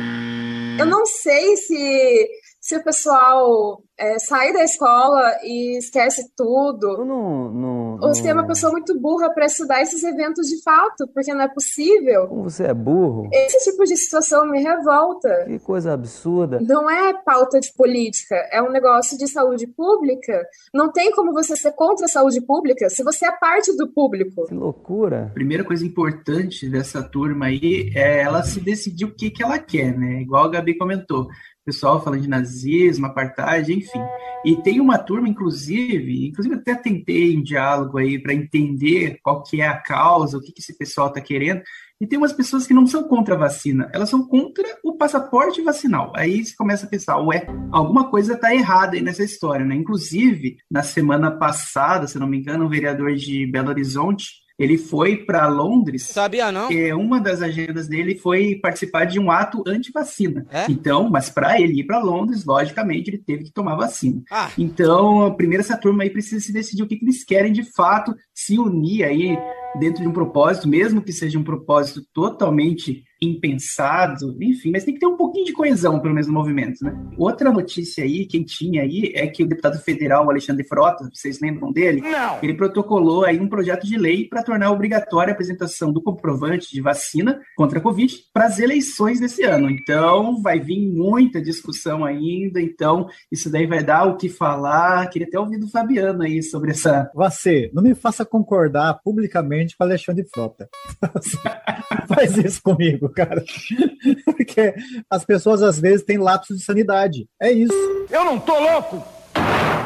Eu 0.78 0.84
não 0.84 1.06
sei 1.06 1.56
se 1.56 2.28
se 2.72 2.76
o 2.76 2.82
pessoal 2.82 3.82
é, 3.98 4.18
sai 4.18 4.52
da 4.52 4.64
escola 4.64 5.38
e 5.42 5.76
esquece 5.76 6.32
tudo. 6.34 7.04
Não, 7.04 7.52
não, 7.52 7.98
ou 8.00 8.14
se 8.14 8.26
é 8.26 8.32
uma 8.32 8.46
pessoa 8.46 8.72
muito 8.72 8.98
burra 8.98 9.30
para 9.30 9.44
estudar 9.44 9.82
esses 9.82 10.02
eventos 10.02 10.48
de 10.48 10.62
fato, 10.62 11.06
porque 11.12 11.34
não 11.34 11.42
é 11.42 11.48
possível. 11.48 12.28
Como 12.28 12.44
você 12.44 12.64
é 12.64 12.74
burro? 12.74 13.28
Esse 13.30 13.70
tipo 13.70 13.84
de 13.84 13.96
situação 13.96 14.50
me 14.50 14.62
revolta. 14.62 15.44
Que 15.46 15.58
coisa 15.58 15.92
absurda. 15.92 16.60
Não 16.60 16.90
é 16.90 17.12
pauta 17.22 17.60
de 17.60 17.70
política, 17.74 18.36
é 18.50 18.62
um 18.62 18.70
negócio 18.70 19.18
de 19.18 19.28
saúde 19.28 19.66
pública. 19.66 20.46
Não 20.72 20.90
tem 20.90 21.12
como 21.12 21.32
você 21.32 21.54
ser 21.54 21.72
contra 21.72 22.06
a 22.06 22.08
saúde 22.08 22.40
pública 22.40 22.88
se 22.88 23.04
você 23.04 23.26
é 23.26 23.32
parte 23.32 23.76
do 23.76 23.86
público. 23.92 24.46
Que 24.46 24.54
loucura. 24.54 25.30
Primeira 25.34 25.62
coisa 25.62 25.84
importante 25.84 26.68
dessa 26.70 27.02
turma 27.02 27.46
aí 27.46 27.92
é 27.94 28.22
ela 28.22 28.42
se 28.42 28.60
decidir 28.60 29.04
o 29.04 29.14
que, 29.14 29.30
que 29.30 29.42
ela 29.42 29.58
quer, 29.58 29.96
né? 29.96 30.22
Igual 30.22 30.44
a 30.44 30.50
Gabi 30.50 30.78
comentou 30.78 31.28
pessoal 31.64 32.02
falando 32.02 32.22
de 32.22 32.28
nazismo, 32.28 33.06
apartheid, 33.06 33.72
enfim. 33.72 34.02
E 34.44 34.56
tem 34.56 34.80
uma 34.80 34.98
turma, 34.98 35.28
inclusive, 35.28 36.26
inclusive 36.28 36.56
até 36.56 36.74
tentei 36.74 37.36
um 37.36 37.42
diálogo 37.42 37.98
aí 37.98 38.18
para 38.18 38.34
entender 38.34 39.18
qual 39.22 39.42
que 39.42 39.60
é 39.60 39.68
a 39.68 39.76
causa, 39.76 40.36
o 40.36 40.40
que, 40.40 40.52
que 40.52 40.60
esse 40.60 40.76
pessoal 40.76 41.08
está 41.08 41.20
querendo. 41.20 41.62
E 42.00 42.06
tem 42.06 42.18
umas 42.18 42.32
pessoas 42.32 42.66
que 42.66 42.74
não 42.74 42.84
são 42.84 43.04
contra 43.04 43.36
a 43.36 43.38
vacina, 43.38 43.88
elas 43.94 44.08
são 44.08 44.26
contra 44.26 44.64
o 44.82 44.96
passaporte 44.96 45.62
vacinal. 45.62 46.12
Aí 46.16 46.44
você 46.44 46.52
começa 46.56 46.84
a 46.84 46.88
pensar, 46.88 47.16
ué, 47.18 47.46
alguma 47.70 48.10
coisa 48.10 48.34
está 48.34 48.52
errada 48.52 48.96
aí 48.96 49.00
nessa 49.00 49.22
história, 49.22 49.64
né? 49.64 49.76
Inclusive, 49.76 50.56
na 50.68 50.82
semana 50.82 51.30
passada, 51.30 52.08
se 52.08 52.18
não 52.18 52.26
me 52.26 52.38
engano, 52.38 52.64
um 52.64 52.68
vereador 52.68 53.14
de 53.14 53.46
Belo 53.46 53.68
Horizonte 53.68 54.41
ele 54.62 54.78
foi 54.78 55.16
para 55.16 55.48
Londres. 55.48 56.04
Sabia 56.04 56.52
não? 56.52 56.70
E 56.70 56.92
uma 56.92 57.20
das 57.20 57.42
agendas 57.42 57.88
dele 57.88 58.16
foi 58.16 58.54
participar 58.62 59.06
de 59.06 59.18
um 59.18 59.28
ato 59.28 59.64
anti-vacina. 59.66 60.46
É? 60.50 60.66
Então, 60.70 61.10
mas 61.10 61.28
para 61.28 61.60
ele 61.60 61.80
ir 61.80 61.84
para 61.84 61.98
Londres, 61.98 62.44
logicamente, 62.44 63.10
ele 63.10 63.18
teve 63.18 63.44
que 63.44 63.52
tomar 63.52 63.74
vacina. 63.74 64.22
Ah. 64.30 64.50
Então, 64.56 65.34
primeiro 65.34 65.62
essa 65.62 65.76
turma 65.76 66.04
aí 66.04 66.10
precisa 66.10 66.40
se 66.40 66.52
decidir 66.52 66.84
o 66.84 66.86
que, 66.86 66.96
que 66.96 67.04
eles 67.04 67.24
querem 67.24 67.52
de 67.52 67.64
fato, 67.72 68.14
se 68.32 68.56
unir 68.56 69.02
aí 69.02 69.36
dentro 69.80 70.00
de 70.00 70.08
um 70.08 70.12
propósito, 70.12 70.68
mesmo 70.68 71.02
que 71.02 71.12
seja 71.12 71.38
um 71.38 71.44
propósito 71.44 72.02
totalmente 72.12 73.02
impensado, 73.22 74.36
enfim, 74.42 74.72
mas 74.72 74.84
tem 74.84 74.94
que 74.94 75.00
ter 75.00 75.06
um 75.06 75.16
pouquinho 75.16 75.44
de 75.44 75.52
coesão, 75.52 76.00
pelo 76.00 76.12
menos, 76.12 76.26
no 76.26 76.34
movimento, 76.34 76.84
né? 76.84 76.92
Outra 77.16 77.52
notícia 77.52 78.02
aí, 78.02 78.26
quem 78.26 78.42
tinha 78.42 78.82
aí, 78.82 79.12
é 79.14 79.26
que 79.28 79.44
o 79.44 79.46
deputado 79.46 79.78
federal 79.78 80.28
Alexandre 80.28 80.64
Frota, 80.64 81.08
vocês 81.12 81.40
lembram 81.40 81.72
dele? 81.72 82.00
Não. 82.00 82.38
Ele 82.42 82.54
protocolou 82.54 83.24
aí 83.24 83.38
um 83.38 83.48
projeto 83.48 83.86
de 83.86 83.96
lei 83.96 84.26
para 84.28 84.42
tornar 84.42 84.72
obrigatória 84.72 85.30
a 85.30 85.34
apresentação 85.34 85.92
do 85.92 86.02
comprovante 86.02 86.72
de 86.72 86.80
vacina 86.80 87.40
contra 87.56 87.78
a 87.78 87.82
Covid 87.82 88.12
para 88.34 88.46
as 88.46 88.58
eleições 88.58 89.20
desse 89.20 89.44
ano. 89.44 89.70
Então, 89.70 90.42
vai 90.42 90.58
vir 90.58 90.80
muita 90.80 91.40
discussão 91.40 92.04
ainda, 92.04 92.60
então 92.60 93.06
isso 93.30 93.50
daí 93.50 93.66
vai 93.66 93.84
dar 93.84 94.04
o 94.04 94.16
que 94.16 94.28
falar. 94.28 95.08
Queria 95.08 95.28
até 95.28 95.38
ouvir 95.38 95.58
do 95.58 95.70
Fabiano 95.70 96.22
aí 96.22 96.42
sobre 96.42 96.72
essa... 96.72 97.08
Você, 97.14 97.70
não 97.72 97.82
me 97.82 97.94
faça 97.94 98.24
concordar 98.24 98.98
publicamente 99.04 99.76
com 99.76 99.84
Alexandre 99.84 100.24
Frota. 100.24 100.68
Faz 102.08 102.36
isso 102.36 102.60
comigo 102.62 103.11
cara. 103.12 103.44
Porque 104.24 104.74
as 105.10 105.24
pessoas 105.24 105.62
às 105.62 105.78
vezes 105.78 106.04
têm 106.04 106.18
lapsos 106.18 106.58
de 106.58 106.64
sanidade. 106.64 107.26
É 107.40 107.50
isso. 107.52 107.74
Eu 108.10 108.24
não 108.24 108.38
tô 108.38 108.58
louco! 108.58 109.02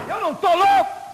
Eu 0.08 0.20
não 0.20 0.34
tô 0.34 0.48
louco! 0.48 1.06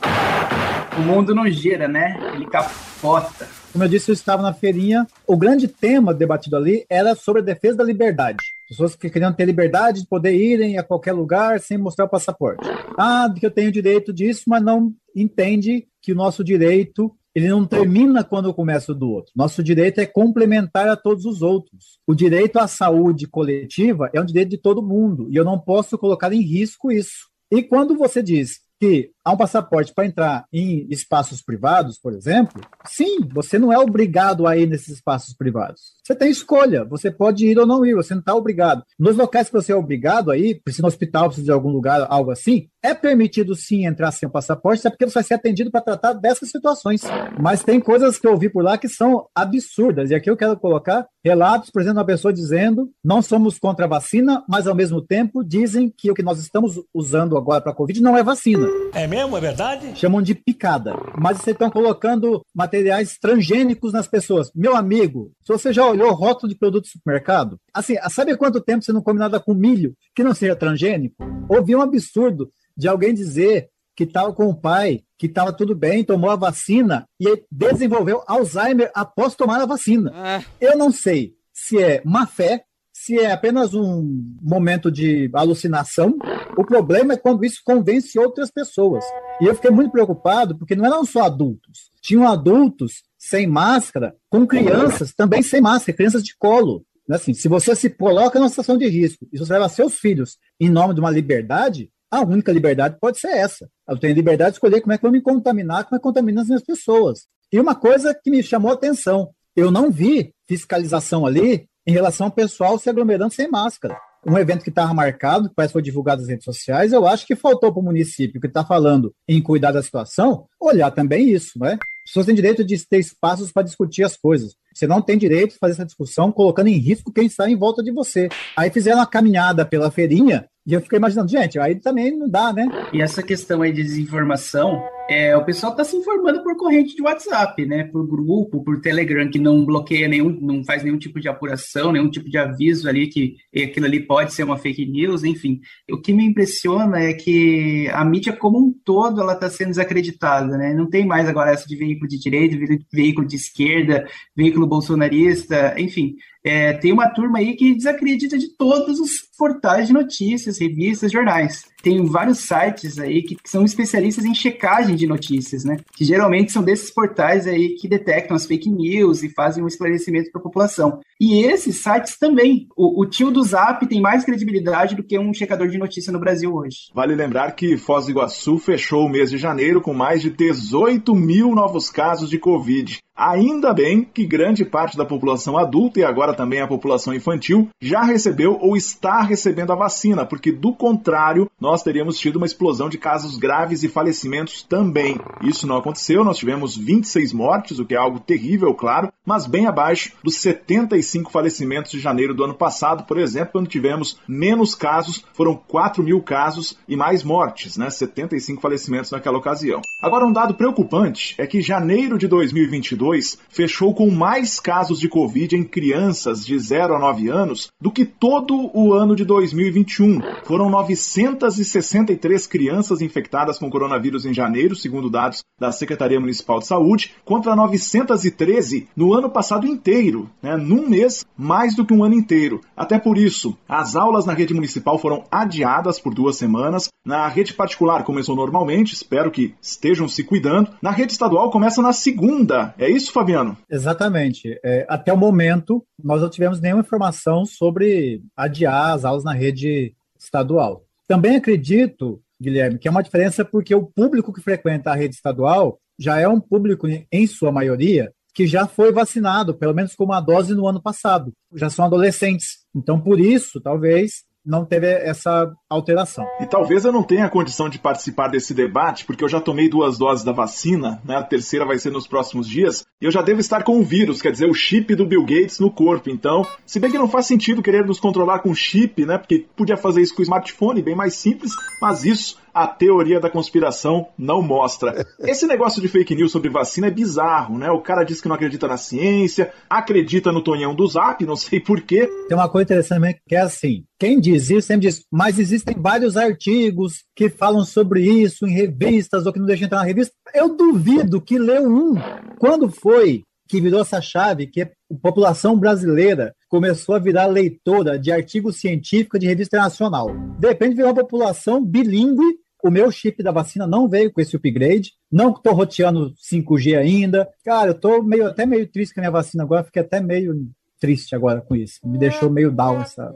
O 0.98 1.00
mundo 1.00 1.34
não 1.34 1.48
gira, 1.48 1.88
né? 1.88 2.16
Ele 2.34 2.46
capota. 2.46 3.48
Como 3.72 3.82
eu 3.82 3.88
disse, 3.88 4.10
eu 4.10 4.12
estava 4.12 4.42
na 4.42 4.52
feirinha. 4.52 5.06
O 5.26 5.36
grande 5.36 5.66
tema 5.66 6.12
debatido 6.12 6.56
ali 6.56 6.84
era 6.90 7.14
sobre 7.14 7.40
a 7.40 7.44
defesa 7.44 7.78
da 7.78 7.84
liberdade. 7.84 8.36
Pessoas 8.68 8.94
que 8.94 9.08
queriam 9.08 9.32
ter 9.32 9.46
liberdade 9.46 10.02
de 10.02 10.06
poder 10.06 10.34
irem 10.34 10.78
a 10.78 10.82
qualquer 10.82 11.12
lugar 11.12 11.60
sem 11.60 11.78
mostrar 11.78 12.04
o 12.04 12.10
passaporte. 12.10 12.68
Ah, 12.98 13.32
que 13.34 13.46
eu 13.46 13.50
tenho 13.50 13.72
direito 13.72 14.12
disso, 14.12 14.44
mas 14.46 14.62
não 14.62 14.92
entende 15.16 15.86
que 16.02 16.12
o 16.12 16.14
nosso 16.14 16.44
direito 16.44 17.14
ele 17.34 17.48
não 17.48 17.66
termina 17.66 18.22
quando 18.22 18.52
começa 18.52 18.92
o 18.92 18.94
do 18.94 19.10
outro. 19.10 19.32
Nosso 19.34 19.62
direito 19.62 20.00
é 20.00 20.06
complementar 20.06 20.88
a 20.88 20.96
todos 20.96 21.24
os 21.24 21.40
outros. 21.40 21.98
O 22.06 22.14
direito 22.14 22.58
à 22.58 22.66
saúde 22.66 23.26
coletiva 23.26 24.10
é 24.12 24.20
um 24.20 24.24
direito 24.24 24.50
de 24.50 24.58
todo 24.58 24.82
mundo 24.82 25.28
e 25.30 25.36
eu 25.36 25.44
não 25.44 25.58
posso 25.58 25.96
colocar 25.96 26.32
em 26.32 26.42
risco 26.42 26.92
isso. 26.92 27.30
E 27.50 27.62
quando 27.62 27.96
você 27.96 28.22
diz 28.22 28.60
que 28.80 29.10
há 29.24 29.32
um 29.32 29.36
passaporte 29.36 29.92
para 29.94 30.06
entrar 30.06 30.44
em 30.52 30.86
espaços 30.90 31.42
privados, 31.42 31.98
por 31.98 32.12
exemplo, 32.12 32.60
sim, 32.86 33.20
você 33.32 33.58
não 33.58 33.72
é 33.72 33.78
obrigado 33.78 34.46
a 34.46 34.56
ir 34.56 34.66
nesses 34.66 34.96
espaços 34.96 35.34
privados. 35.34 35.92
Você 36.04 36.14
tem 36.14 36.30
escolha, 36.30 36.84
você 36.84 37.10
pode 37.10 37.46
ir 37.46 37.58
ou 37.58 37.66
não 37.66 37.84
ir, 37.84 37.94
você 37.94 38.14
não 38.14 38.20
está 38.20 38.34
obrigado. 38.34 38.82
Nos 38.98 39.16
locais 39.16 39.48
que 39.48 39.52
você 39.52 39.72
é 39.72 39.76
obrigado 39.76 40.30
a 40.30 40.36
ir, 40.36 40.60
se 40.68 40.82
no 40.82 40.88
hospital, 40.88 41.26
precisa 41.26 41.44
de 41.44 41.52
algum 41.52 41.70
lugar, 41.70 42.06
algo 42.08 42.30
assim, 42.30 42.68
é 42.82 42.94
permitido 42.94 43.54
sim 43.54 43.86
entrar 43.86 44.10
sem 44.10 44.28
o 44.28 44.32
passaporte, 44.32 44.86
é 44.86 44.90
porque 44.90 45.04
você 45.06 45.14
vai 45.14 45.22
ser 45.22 45.34
atendido 45.34 45.70
para 45.70 45.80
tratar 45.80 46.12
dessas 46.14 46.50
situações. 46.50 47.02
Mas 47.40 47.62
tem 47.62 47.80
coisas 47.80 48.18
que 48.18 48.26
eu 48.26 48.32
ouvi 48.32 48.48
por 48.48 48.64
lá 48.64 48.76
que 48.76 48.88
são 48.88 49.26
absurdas, 49.34 50.10
e 50.10 50.14
aqui 50.14 50.28
eu 50.28 50.36
quero 50.36 50.58
colocar 50.58 51.06
relatos, 51.24 51.70
por 51.70 51.80
exemplo, 51.80 52.00
uma 52.00 52.06
pessoa 52.06 52.32
dizendo: 52.32 52.90
não 53.04 53.22
somos 53.22 53.58
contra 53.58 53.84
a 53.84 53.88
vacina, 53.88 54.42
mas 54.48 54.66
ao 54.66 54.74
mesmo 54.74 55.00
tempo 55.00 55.44
dizem 55.44 55.92
que 55.96 56.10
o 56.10 56.14
que 56.14 56.22
nós 56.22 56.40
estamos 56.40 56.80
usando 56.92 57.36
agora 57.36 57.60
para 57.60 57.72
a 57.72 57.74
Covid 57.74 58.02
não 58.02 58.16
é 58.16 58.22
vacina. 58.22 58.66
É 58.92 59.06
mesmo? 59.12 59.36
É 59.36 59.40
verdade? 59.40 59.98
Chamam 59.98 60.22
de 60.22 60.34
picada. 60.34 60.94
Mas 61.18 61.36
vocês 61.38 61.54
estão 61.54 61.70
colocando 61.70 62.42
materiais 62.54 63.18
transgênicos 63.20 63.92
nas 63.92 64.06
pessoas. 64.06 64.50
Meu 64.54 64.74
amigo, 64.74 65.30
se 65.42 65.52
você 65.52 65.70
já 65.70 65.86
olhou 65.86 66.10
o 66.10 66.14
rótulo 66.14 66.50
de 66.50 66.58
produto 66.58 66.84
do 66.84 66.88
supermercado, 66.88 67.58
assim, 67.74 67.96
sabe 68.10 68.36
quanto 68.36 68.60
tempo 68.60 68.82
você 68.82 68.92
não 68.92 69.02
come 69.02 69.18
nada 69.18 69.38
com 69.38 69.52
milho 69.52 69.94
que 70.14 70.24
não 70.24 70.34
seja 70.34 70.56
transgênico? 70.56 71.16
Ouvi 71.46 71.76
um 71.76 71.82
absurdo 71.82 72.50
de 72.74 72.88
alguém 72.88 73.12
dizer 73.12 73.68
que 73.94 74.04
estava 74.04 74.32
com 74.32 74.46
o 74.46 74.58
pai, 74.58 75.02
que 75.18 75.26
estava 75.26 75.52
tudo 75.52 75.74
bem, 75.74 76.02
tomou 76.02 76.30
a 76.30 76.36
vacina 76.36 77.06
e 77.20 77.44
desenvolveu 77.50 78.22
Alzheimer 78.26 78.90
após 78.94 79.34
tomar 79.34 79.60
a 79.60 79.66
vacina. 79.66 80.10
Ah. 80.14 80.42
Eu 80.58 80.78
não 80.78 80.90
sei 80.90 81.34
se 81.52 81.78
é 81.78 82.00
má 82.02 82.26
fé, 82.26 82.64
se 82.92 83.18
é 83.18 83.32
apenas 83.32 83.72
um 83.72 84.36
momento 84.42 84.90
de 84.90 85.30
alucinação. 85.32 86.16
O 86.56 86.64
problema 86.64 87.14
é 87.14 87.16
quando 87.16 87.44
isso 87.44 87.60
convence 87.64 88.18
outras 88.18 88.50
pessoas. 88.50 89.04
E 89.40 89.46
eu 89.46 89.54
fiquei 89.54 89.70
muito 89.70 89.90
preocupado, 89.90 90.56
porque 90.56 90.76
não 90.76 90.84
eram 90.84 91.04
só 91.04 91.22
adultos. 91.22 91.90
Tinham 92.02 92.28
adultos 92.28 93.02
sem 93.18 93.46
máscara, 93.46 94.14
com 94.28 94.46
crianças 94.46 95.14
também 95.14 95.42
sem 95.42 95.60
máscara, 95.60 95.96
crianças 95.96 96.22
de 96.22 96.36
colo. 96.36 96.84
Assim, 97.10 97.34
se 97.34 97.48
você 97.48 97.74
se 97.74 97.90
coloca 97.90 98.38
numa 98.38 98.48
situação 98.48 98.76
de 98.76 98.86
risco 98.86 99.26
e 99.32 99.38
você 99.38 99.52
leva 99.52 99.68
seus 99.68 99.96
filhos 99.96 100.36
em 100.60 100.68
nome 100.68 100.94
de 100.94 101.00
uma 101.00 101.10
liberdade, 101.10 101.90
a 102.10 102.20
única 102.20 102.52
liberdade 102.52 102.98
pode 103.00 103.18
ser 103.18 103.28
essa. 103.28 103.68
Eu 103.88 103.98
tenho 103.98 104.14
liberdade 104.14 104.50
de 104.50 104.56
escolher 104.56 104.80
como 104.80 104.92
é 104.92 104.98
que 104.98 105.04
eu 105.04 105.10
vou 105.10 105.18
me 105.18 105.22
contaminar, 105.22 105.84
como 105.84 105.96
é 105.96 105.98
que 105.98 106.02
contamina 106.02 106.42
as 106.42 106.46
minhas 106.46 106.62
pessoas. 106.62 107.26
E 107.50 107.58
uma 107.58 107.74
coisa 107.74 108.14
que 108.14 108.30
me 108.30 108.42
chamou 108.42 108.70
a 108.70 108.74
atenção, 108.74 109.30
eu 109.56 109.70
não 109.70 109.90
vi 109.90 110.34
fiscalização 110.46 111.26
ali 111.26 111.68
em 111.86 111.92
relação 111.92 112.26
ao 112.26 112.32
pessoal 112.32 112.78
se 112.78 112.88
aglomerando 112.88 113.32
sem 113.32 113.50
máscara. 113.50 113.96
Um 114.26 114.38
evento 114.38 114.62
que 114.62 114.70
estava 114.70 114.94
marcado, 114.94 115.48
que 115.48 115.54
parece 115.54 115.70
que 115.70 115.74
foi 115.74 115.82
divulgado 115.82 116.20
nas 116.20 116.30
redes 116.30 116.44
sociais, 116.44 116.92
eu 116.92 117.06
acho 117.06 117.26
que 117.26 117.34
faltou 117.34 117.72
para 117.72 117.80
o 117.80 117.84
município 117.84 118.40
que 118.40 118.46
está 118.46 118.64
falando 118.64 119.12
em 119.28 119.42
cuidar 119.42 119.72
da 119.72 119.82
situação, 119.82 120.46
olhar 120.60 120.92
também 120.92 121.30
isso, 121.30 121.58
né? 121.58 121.72
As 122.04 122.10
pessoas 122.10 122.26
têm 122.26 122.34
direito 122.34 122.64
de 122.64 122.86
ter 122.86 122.98
espaços 122.98 123.52
para 123.52 123.62
discutir 123.62 124.04
as 124.04 124.16
coisas. 124.16 124.54
Você 124.74 124.86
não 124.86 125.02
tem 125.02 125.18
direito 125.18 125.52
de 125.52 125.58
fazer 125.58 125.74
essa 125.74 125.84
discussão 125.84 126.32
colocando 126.32 126.68
em 126.68 126.76
risco 126.76 127.12
quem 127.12 127.26
está 127.26 127.48
em 127.48 127.56
volta 127.56 127.82
de 127.82 127.92
você. 127.92 128.28
Aí 128.56 128.70
fizeram 128.70 128.98
uma 128.98 129.06
caminhada 129.06 129.64
pela 129.64 129.90
feirinha 129.90 130.48
e 130.64 130.74
eu 130.74 130.80
fiquei 130.80 130.98
imaginando, 130.98 131.28
gente, 131.28 131.58
aí 131.58 131.74
também 131.74 132.16
não 132.16 132.28
dá, 132.28 132.52
né? 132.52 132.68
E 132.92 133.02
essa 133.02 133.22
questão 133.22 133.62
aí 133.62 133.72
de 133.72 133.82
desinformação, 133.82 134.80
é, 135.08 135.36
o 135.36 135.44
pessoal 135.44 135.72
está 135.72 135.84
se 135.84 135.96
informando 135.96 136.42
por 136.42 136.56
corrente 136.56 136.94
de 136.94 137.02
WhatsApp, 137.02 137.66
né? 137.66 137.84
Por 137.84 138.06
grupo, 138.06 138.62
por 138.62 138.80
Telegram, 138.80 139.28
que 139.28 139.38
não 139.38 139.64
bloqueia 139.64 140.08
nenhum, 140.08 140.30
não 140.40 140.64
faz 140.64 140.82
nenhum 140.82 140.98
tipo 140.98 141.20
de 141.20 141.28
apuração, 141.28 141.92
nenhum 141.92 142.10
tipo 142.10 142.30
de 142.30 142.38
aviso 142.38 142.88
ali 142.88 143.08
que 143.08 143.36
aquilo 143.54 143.86
ali 143.86 144.00
pode 144.00 144.32
ser 144.32 144.44
uma 144.44 144.58
fake 144.58 144.86
news, 144.86 145.24
enfim. 145.24 145.60
O 145.90 146.00
que 146.00 146.12
me 146.12 146.24
impressiona 146.24 147.00
é 147.00 147.12
que 147.12 147.88
a 147.92 148.04
mídia 148.04 148.32
como 148.32 148.58
um 148.58 148.72
todo 148.84 149.20
ela 149.20 149.34
está 149.34 149.50
sendo 149.50 149.70
desacreditada, 149.70 150.56
né? 150.56 150.72
Não 150.74 150.88
tem 150.88 151.06
mais 151.06 151.28
agora 151.28 151.50
essa 151.50 151.66
de 151.66 151.76
veículo 151.76 152.08
de 152.08 152.18
direita, 152.18 152.56
veículo 152.92 153.26
de 153.26 153.36
esquerda, 153.36 154.06
veículo 154.36 154.66
bolsonarista, 154.66 155.74
enfim. 155.78 156.16
É, 156.44 156.72
tem 156.72 156.92
uma 156.92 157.08
turma 157.08 157.38
aí 157.38 157.54
que 157.54 157.74
desacredita 157.74 158.36
de 158.36 158.48
todos 158.56 158.98
os 158.98 159.20
portais 159.38 159.86
de 159.86 159.92
notícias, 159.92 160.58
revistas, 160.58 161.12
jornais. 161.12 161.71
Tem 161.82 162.04
vários 162.06 162.38
sites 162.38 162.98
aí 162.98 163.22
que 163.22 163.36
são 163.44 163.64
especialistas 163.64 164.24
em 164.24 164.34
checagem 164.34 164.94
de 164.94 165.06
notícias, 165.06 165.64
né? 165.64 165.76
Que 165.94 166.04
geralmente 166.04 166.52
são 166.52 166.62
desses 166.62 166.90
portais 166.90 167.46
aí 167.46 167.70
que 167.70 167.88
detectam 167.88 168.36
as 168.36 168.46
fake 168.46 168.70
news 168.70 169.22
e 169.22 169.28
fazem 169.28 169.62
um 169.62 169.66
esclarecimento 169.66 170.30
para 170.30 170.40
a 170.40 170.44
população. 170.44 171.00
E 171.24 171.44
esses 171.44 171.80
sites 171.80 172.18
também. 172.18 172.66
O, 172.76 173.00
o 173.00 173.06
tio 173.06 173.30
do 173.30 173.44
Zap 173.44 173.86
tem 173.86 174.00
mais 174.00 174.24
credibilidade 174.24 174.96
do 174.96 175.04
que 175.04 175.16
um 175.16 175.32
checador 175.32 175.68
de 175.68 175.78
notícia 175.78 176.12
no 176.12 176.18
Brasil 176.18 176.52
hoje. 176.52 176.90
Vale 176.92 177.14
lembrar 177.14 177.52
que 177.52 177.76
Foz 177.76 178.06
do 178.06 178.10
Iguaçu 178.10 178.58
fechou 178.58 179.06
o 179.06 179.08
mês 179.08 179.30
de 179.30 179.38
janeiro 179.38 179.80
com 179.80 179.94
mais 179.94 180.20
de 180.20 180.30
18 180.30 181.14
mil 181.14 181.54
novos 181.54 181.88
casos 181.90 182.28
de 182.28 182.40
Covid. 182.40 182.98
Ainda 183.14 183.74
bem 183.74 184.02
que 184.02 184.26
grande 184.26 184.64
parte 184.64 184.96
da 184.96 185.04
população 185.04 185.58
adulta 185.58 186.00
e 186.00 186.04
agora 186.04 186.32
também 186.32 186.60
a 186.60 186.66
população 186.66 187.14
infantil 187.14 187.68
já 187.80 188.02
recebeu 188.02 188.58
ou 188.58 188.74
está 188.74 189.20
recebendo 189.20 189.70
a 189.70 189.76
vacina, 189.76 190.24
porque 190.24 190.50
do 190.50 190.74
contrário, 190.74 191.48
nós 191.60 191.82
teríamos 191.82 192.18
tido 192.18 192.36
uma 192.36 192.46
explosão 192.46 192.88
de 192.88 192.96
casos 192.96 193.36
graves 193.36 193.82
e 193.82 193.88
falecimentos 193.88 194.62
também. 194.62 195.20
Isso 195.42 195.66
não 195.66 195.76
aconteceu, 195.76 196.24
nós 196.24 196.38
tivemos 196.38 196.74
26 196.74 197.34
mortes, 197.34 197.78
o 197.78 197.84
que 197.84 197.94
é 197.94 197.98
algo 197.98 198.18
terrível, 198.18 198.74
claro, 198.74 199.12
mas 199.26 199.46
bem 199.46 199.66
abaixo 199.66 200.12
dos 200.24 200.36
75 200.36 200.94
falecimentos 201.30 201.90
de 201.90 201.98
janeiro 201.98 202.34
do 202.34 202.44
ano 202.44 202.54
passado, 202.54 203.04
por 203.04 203.18
exemplo, 203.18 203.52
quando 203.52 203.68
tivemos 203.68 204.18
menos 204.26 204.74
casos, 204.74 205.24
foram 205.34 205.54
4 205.54 206.02
mil 206.02 206.22
casos 206.22 206.78
e 206.88 206.96
mais 206.96 207.22
mortes, 207.22 207.76
né? 207.76 207.90
75 207.90 208.60
falecimentos 208.60 209.10
naquela 209.10 209.38
ocasião. 209.38 209.80
Agora, 210.02 210.26
um 210.26 210.32
dado 210.32 210.54
preocupante 210.54 211.34
é 211.38 211.46
que 211.46 211.60
janeiro 211.60 212.18
de 212.18 212.26
2022 212.26 213.38
fechou 213.48 213.94
com 213.94 214.10
mais 214.10 214.58
casos 214.58 214.98
de 214.98 215.08
Covid 215.08 215.56
em 215.56 215.64
crianças 215.64 216.44
de 216.44 216.58
0 216.58 216.96
a 216.96 216.98
9 216.98 217.28
anos 217.28 217.70
do 217.80 217.90
que 217.90 218.04
todo 218.04 218.70
o 218.74 218.92
ano 218.92 219.14
de 219.14 219.24
2021. 219.24 220.20
Foram 220.44 220.68
963 220.70 222.46
crianças 222.46 223.00
infectadas 223.00 223.58
com 223.58 223.70
coronavírus 223.70 224.26
em 224.26 224.34
janeiro, 224.34 224.74
segundo 224.74 225.10
dados 225.10 225.42
da 225.58 225.70
Secretaria 225.70 226.18
Municipal 226.18 226.58
de 226.58 226.66
Saúde, 226.66 227.14
contra 227.24 227.54
913 227.54 228.88
no 228.96 229.12
ano 229.12 229.30
passado 229.30 229.66
inteiro, 229.66 230.28
né? 230.42 230.56
num 230.56 230.88
mês, 230.88 231.01
mais 231.36 231.74
do 231.74 231.84
que 231.84 231.92
um 231.92 232.04
ano 232.04 232.14
inteiro. 232.14 232.60
Até 232.76 232.98
por 232.98 233.16
isso, 233.18 233.56
as 233.68 233.96
aulas 233.96 234.26
na 234.26 234.32
rede 234.32 234.54
municipal 234.54 234.98
foram 234.98 235.24
adiadas 235.30 235.98
por 235.98 236.14
duas 236.14 236.36
semanas. 236.36 236.88
Na 237.04 237.26
rede 237.28 237.54
particular 237.54 238.04
começou 238.04 238.36
normalmente, 238.36 238.94
espero 238.94 239.30
que 239.30 239.54
estejam 239.60 240.08
se 240.08 240.24
cuidando. 240.24 240.70
Na 240.80 240.90
rede 240.90 241.12
estadual 241.12 241.50
começa 241.50 241.82
na 241.82 241.92
segunda. 241.92 242.74
É 242.78 242.88
isso, 242.88 243.12
Fabiano? 243.12 243.56
Exatamente. 243.70 244.58
É, 244.64 244.86
até 244.88 245.12
o 245.12 245.16
momento, 245.16 245.84
nós 246.02 246.20
não 246.20 246.30
tivemos 246.30 246.60
nenhuma 246.60 246.82
informação 246.82 247.44
sobre 247.44 248.22
adiar 248.36 248.94
as 248.94 249.04
aulas 249.04 249.24
na 249.24 249.32
rede 249.32 249.94
estadual. 250.18 250.84
Também 251.06 251.36
acredito, 251.36 252.20
Guilherme, 252.40 252.78
que 252.78 252.88
é 252.88 252.90
uma 252.90 253.02
diferença 253.02 253.44
porque 253.44 253.74
o 253.74 253.84
público 253.86 254.32
que 254.32 254.40
frequenta 254.40 254.90
a 254.90 254.94
rede 254.94 255.14
estadual 255.14 255.78
já 255.98 256.18
é 256.18 256.26
um 256.26 256.40
público, 256.40 256.86
em 256.88 257.26
sua 257.26 257.52
maioria, 257.52 258.12
que 258.34 258.46
já 258.46 258.66
foi 258.66 258.92
vacinado, 258.92 259.54
pelo 259.54 259.74
menos 259.74 259.94
com 259.94 260.04
uma 260.04 260.20
dose 260.20 260.54
no 260.54 260.66
ano 260.66 260.82
passado. 260.82 261.32
Já 261.54 261.68
são 261.68 261.84
adolescentes. 261.84 262.60
Então, 262.74 263.00
por 263.00 263.20
isso, 263.20 263.60
talvez 263.60 264.24
não 264.44 264.64
teve 264.64 264.86
essa 264.86 265.52
alteração. 265.70 266.26
E 266.40 266.46
talvez 266.46 266.84
eu 266.84 266.92
não 266.92 267.02
tenha 267.02 267.28
condição 267.28 267.68
de 267.68 267.78
participar 267.78 268.28
desse 268.28 268.52
debate, 268.52 269.04
porque 269.04 269.22
eu 269.22 269.28
já 269.28 269.40
tomei 269.40 269.68
duas 269.68 269.96
doses 269.96 270.24
da 270.24 270.32
vacina, 270.32 271.00
né? 271.04 271.16
A 271.16 271.22
terceira 271.22 271.64
vai 271.64 271.78
ser 271.78 271.92
nos 271.92 272.08
próximos 272.08 272.48
dias, 272.48 272.84
e 273.00 273.04
eu 273.04 273.10
já 273.10 273.22
devo 273.22 273.40
estar 273.40 273.62
com 273.62 273.78
o 273.78 273.84
vírus, 273.84 274.20
quer 274.20 274.32
dizer, 274.32 274.50
o 274.50 274.54
chip 274.54 274.94
do 274.96 275.06
Bill 275.06 275.24
Gates 275.24 275.60
no 275.60 275.70
corpo. 275.70 276.10
Então, 276.10 276.44
se 276.66 276.80
bem 276.80 276.90
que 276.90 276.98
não 276.98 277.08
faz 277.08 277.26
sentido 277.26 277.62
querer 277.62 277.86
nos 277.86 278.00
controlar 278.00 278.40
com 278.40 278.54
chip, 278.54 279.06
né? 279.06 279.16
Porque 279.16 279.46
podia 279.56 279.76
fazer 279.76 280.02
isso 280.02 280.14
com 280.14 280.22
o 280.22 280.24
smartphone, 280.24 280.82
bem 280.82 280.96
mais 280.96 281.14
simples, 281.14 281.52
mas 281.80 282.04
isso 282.04 282.41
a 282.54 282.66
teoria 282.66 283.20
da 283.20 283.30
conspiração 283.30 284.08
não 284.18 284.42
mostra. 284.42 285.06
Esse 285.20 285.46
negócio 285.46 285.80
de 285.80 285.88
fake 285.88 286.14
news 286.14 286.32
sobre 286.32 286.50
vacina 286.50 286.88
é 286.88 286.90
bizarro, 286.90 287.58
né? 287.58 287.70
O 287.70 287.80
cara 287.80 288.04
diz 288.04 288.20
que 288.20 288.28
não 288.28 288.34
acredita 288.34 288.68
na 288.68 288.76
ciência, 288.76 289.52
acredita 289.68 290.32
no 290.32 290.42
Tonhão 290.42 290.74
do 290.74 290.86
Zap, 290.86 291.24
não 291.24 291.36
sei 291.36 291.60
porquê. 291.60 292.08
Tem 292.28 292.36
uma 292.36 292.48
coisa 292.48 292.64
interessante 292.64 293.20
que 293.26 293.34
é 293.34 293.40
assim: 293.40 293.84
quem 293.98 294.20
diz 294.20 294.50
isso 294.50 294.66
sempre 294.66 294.88
diz, 294.88 295.04
mas 295.10 295.38
existem 295.38 295.74
vários 295.78 296.16
artigos 296.16 297.04
que 297.14 297.28
falam 297.28 297.64
sobre 297.64 298.02
isso 298.02 298.46
em 298.46 298.52
revistas 298.52 299.26
ou 299.26 299.32
que 299.32 299.38
não 299.38 299.46
deixam 299.46 299.66
entrar 299.66 299.78
na 299.78 299.84
revista. 299.84 300.12
Eu 300.34 300.56
duvido 300.56 301.20
que 301.20 301.38
leu 301.38 301.64
um. 301.64 301.94
Quando 302.38 302.68
foi 302.68 303.22
que 303.52 303.60
virou 303.60 303.82
essa 303.82 304.00
chave, 304.00 304.46
que 304.46 304.62
a 304.62 304.70
população 305.02 305.58
brasileira 305.58 306.34
começou 306.48 306.94
a 306.94 306.98
virar 306.98 307.26
leitora 307.26 307.98
de 307.98 308.10
artigos 308.10 308.58
científicos 308.58 309.20
de 309.20 309.26
revista 309.26 309.56
internacional. 309.56 310.08
De 310.38 310.82
uma 310.82 310.94
população 310.94 311.62
bilíngue. 311.62 312.24
O 312.62 312.70
meu 312.70 312.90
chip 312.92 313.22
da 313.22 313.32
vacina 313.32 313.66
não 313.66 313.88
veio 313.88 314.12
com 314.12 314.20
esse 314.20 314.36
upgrade. 314.36 314.92
Não 315.10 315.30
estou 315.30 315.52
roteando 315.52 316.14
5G 316.14 316.78
ainda. 316.78 317.28
Cara, 317.44 317.70
eu 317.70 317.74
estou 317.74 318.02
meio, 318.02 318.26
até 318.28 318.46
meio 318.46 318.70
triste 318.70 318.94
com 318.94 319.00
a 319.00 319.02
minha 319.02 319.10
vacina 319.10 319.42
agora. 319.42 319.64
Fiquei 319.64 319.82
até 319.82 320.00
meio 320.00 320.32
triste 320.80 321.14
agora 321.14 321.40
com 321.40 321.56
isso. 321.56 321.80
Me 321.84 321.98
deixou 321.98 322.30
meio 322.30 322.52
down 322.52 322.80
essa, 322.80 323.12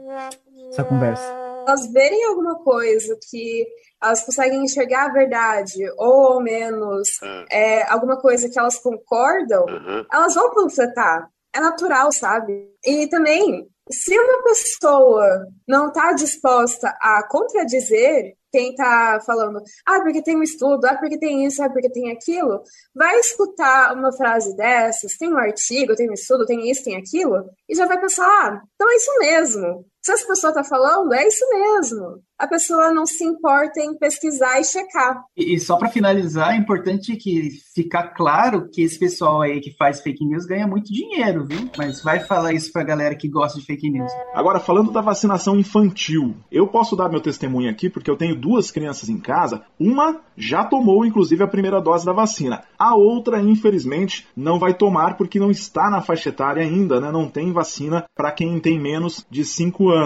essa 0.69 0.83
conversa. 0.83 1.23
Elas 1.67 1.91
verem 1.91 2.25
alguma 2.25 2.55
coisa 2.63 3.17
que 3.29 3.65
elas 4.01 4.23
conseguem 4.23 4.63
enxergar 4.63 5.05
a 5.05 5.13
verdade, 5.13 5.83
ou 5.97 6.33
ao 6.33 6.41
menos 6.41 7.09
é, 7.51 7.83
alguma 7.91 8.17
coisa 8.17 8.49
que 8.49 8.59
elas 8.59 8.77
concordam, 8.79 9.65
elas 10.11 10.35
vão 10.35 10.53
panfletar. 10.53 11.29
É 11.53 11.59
natural, 11.59 12.11
sabe? 12.11 12.69
E 12.85 13.07
também, 13.07 13.67
se 13.89 14.17
uma 14.17 14.43
pessoa 14.43 15.47
não 15.67 15.87
está 15.87 16.13
disposta 16.13 16.95
a 17.01 17.27
contradizer 17.27 18.36
quem 18.51 18.71
está 18.71 19.19
falando, 19.25 19.61
ah, 19.85 20.01
porque 20.01 20.21
tem 20.21 20.37
um 20.37 20.43
estudo, 20.43 20.85
ah, 20.85 20.95
porque 20.95 21.17
tem 21.17 21.45
isso, 21.45 21.61
ah, 21.61 21.69
porque 21.69 21.89
tem 21.89 22.11
aquilo, 22.11 22.61
vai 22.95 23.19
escutar 23.19 23.93
uma 23.95 24.11
frase 24.11 24.55
dessas, 24.55 25.17
tem 25.17 25.31
um 25.31 25.37
artigo, 25.37 25.95
tem 25.95 26.09
um 26.09 26.13
estudo, 26.13 26.45
tem 26.45 26.69
isso, 26.69 26.83
tem 26.83 26.95
aquilo, 26.95 27.49
e 27.67 27.75
já 27.75 27.85
vai 27.85 27.99
pensar, 27.99 28.25
ah, 28.25 28.61
então 28.75 28.91
é 28.91 28.95
isso 28.95 29.19
mesmo. 29.19 29.85
Se 30.07 30.13
essa 30.13 30.25
pessoa 30.25 30.51
está 30.51 30.63
falando, 30.63 31.13
é 31.13 31.27
isso 31.27 31.43
mesmo. 31.49 32.23
A 32.39 32.47
pessoa 32.47 32.93
não 32.93 33.05
se 33.05 33.25
importa 33.25 33.81
em 33.81 33.97
pesquisar 33.97 34.57
e 34.57 34.63
checar. 34.63 35.21
E, 35.35 35.55
e 35.55 35.59
só 35.59 35.75
para 35.75 35.89
finalizar, 35.89 36.53
é 36.53 36.55
importante 36.55 37.17
que 37.17 37.49
ficar 37.75 38.13
claro 38.13 38.69
que 38.71 38.83
esse 38.83 38.97
pessoal 38.97 39.41
aí 39.41 39.59
que 39.59 39.75
faz 39.75 39.99
fake 39.99 40.23
news 40.23 40.45
ganha 40.45 40.65
muito 40.65 40.93
dinheiro, 40.93 41.45
viu? 41.45 41.69
Mas 41.77 42.01
vai 42.01 42.21
falar 42.21 42.53
isso 42.53 42.71
para 42.71 42.83
a 42.83 42.85
galera 42.85 43.15
que 43.15 43.27
gosta 43.27 43.59
de 43.59 43.65
fake 43.65 43.89
news. 43.89 44.11
Agora, 44.33 44.61
falando 44.61 44.91
da 44.91 45.01
vacinação 45.01 45.59
infantil, 45.59 46.37
eu 46.49 46.67
posso 46.67 46.95
dar 46.95 47.09
meu 47.09 47.19
testemunho 47.19 47.69
aqui 47.69 47.89
porque 47.89 48.09
eu 48.09 48.15
tenho 48.15 48.39
duas 48.39 48.71
crianças 48.71 49.09
em 49.09 49.19
casa. 49.19 49.63
Uma 49.77 50.21
já 50.37 50.63
tomou, 50.63 51.05
inclusive, 51.05 51.43
a 51.43 51.47
primeira 51.47 51.81
dose 51.81 52.05
da 52.05 52.13
vacina. 52.13 52.63
A 52.79 52.95
outra, 52.95 53.41
infelizmente, 53.41 54.25
não 54.37 54.57
vai 54.57 54.73
tomar 54.73 55.17
porque 55.17 55.39
não 55.39 55.51
está 55.51 55.89
na 55.89 56.01
faixa 56.01 56.29
etária 56.29 56.61
ainda, 56.61 57.01
né? 57.01 57.11
Não 57.11 57.27
tem 57.27 57.51
vacina 57.51 58.05
para 58.15 58.31
quem 58.31 58.57
tem 58.59 58.79
menos 58.79 59.25
de 59.29 59.43
5 59.43 59.89
anos. 59.89 59.96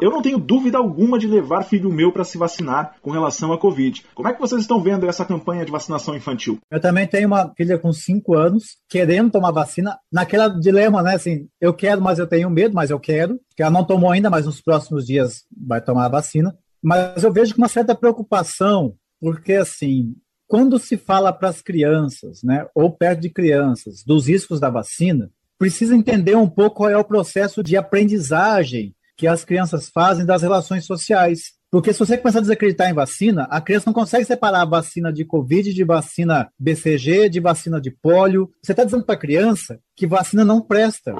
Eu 0.00 0.10
não 0.10 0.22
tenho 0.22 0.38
dúvida 0.38 0.78
alguma 0.78 1.18
de 1.18 1.26
levar 1.26 1.64
filho 1.64 1.92
meu 1.92 2.12
para 2.12 2.24
se 2.24 2.38
vacinar 2.38 2.96
com 3.00 3.10
relação 3.10 3.52
à 3.52 3.58
Covid. 3.58 4.04
Como 4.14 4.28
é 4.28 4.32
que 4.32 4.40
vocês 4.40 4.62
estão 4.62 4.82
vendo 4.82 5.06
essa 5.06 5.24
campanha 5.24 5.64
de 5.64 5.72
vacinação 5.72 6.16
infantil? 6.16 6.58
Eu 6.70 6.80
também 6.80 7.06
tenho 7.06 7.26
uma 7.26 7.52
filha 7.56 7.78
com 7.78 7.92
5 7.92 8.34
anos 8.34 8.76
querendo 8.88 9.30
tomar 9.30 9.50
vacina, 9.50 9.98
naquela 10.12 10.48
dilema, 10.48 11.02
né? 11.02 11.14
Assim, 11.14 11.48
eu 11.60 11.74
quero, 11.74 12.00
mas 12.00 12.18
eu 12.18 12.26
tenho 12.26 12.50
medo, 12.50 12.74
mas 12.74 12.90
eu 12.90 13.00
quero. 13.00 13.38
Que 13.56 13.62
ela 13.62 13.70
não 13.70 13.84
tomou 13.84 14.10
ainda, 14.10 14.30
mas 14.30 14.46
nos 14.46 14.60
próximos 14.60 15.06
dias 15.06 15.44
vai 15.56 15.80
tomar 15.80 16.06
a 16.06 16.10
vacina. 16.10 16.56
Mas 16.82 17.22
eu 17.22 17.32
vejo 17.32 17.54
com 17.54 17.62
uma 17.62 17.68
certa 17.68 17.94
preocupação, 17.94 18.94
porque 19.20 19.54
assim, 19.54 20.14
quando 20.48 20.78
se 20.78 20.96
fala 20.96 21.32
para 21.32 21.48
as 21.48 21.62
crianças, 21.62 22.42
né, 22.42 22.66
ou 22.74 22.90
perto 22.90 23.20
de 23.20 23.30
crianças, 23.30 24.02
dos 24.04 24.26
riscos 24.26 24.58
da 24.58 24.68
vacina, 24.68 25.30
precisa 25.58 25.94
entender 25.94 26.36
um 26.36 26.48
pouco 26.48 26.78
qual 26.78 26.90
é 26.90 26.96
o 26.96 27.04
processo 27.04 27.62
de 27.62 27.76
aprendizagem 27.76 28.94
que 29.16 29.26
as 29.26 29.44
crianças 29.44 29.88
fazem 29.88 30.24
das 30.24 30.42
relações 30.42 30.84
sociais. 30.84 31.52
Porque 31.70 31.92
se 31.92 31.98
você 31.98 32.18
começar 32.18 32.38
a 32.38 32.42
desacreditar 32.42 32.90
em 32.90 32.94
vacina, 32.94 33.44
a 33.44 33.58
criança 33.58 33.84
não 33.86 33.94
consegue 33.94 34.26
separar 34.26 34.60
a 34.60 34.66
vacina 34.66 35.10
de 35.10 35.24
Covid 35.24 35.72
de 35.72 35.84
vacina 35.84 36.50
BCG, 36.58 37.30
de 37.30 37.40
vacina 37.40 37.80
de 37.80 37.90
polio. 37.90 38.52
Você 38.62 38.72
está 38.72 38.84
dizendo 38.84 39.04
para 39.04 39.14
a 39.14 39.18
criança 39.18 39.80
que 39.96 40.06
vacina 40.06 40.44
não 40.44 40.60
presta. 40.60 41.14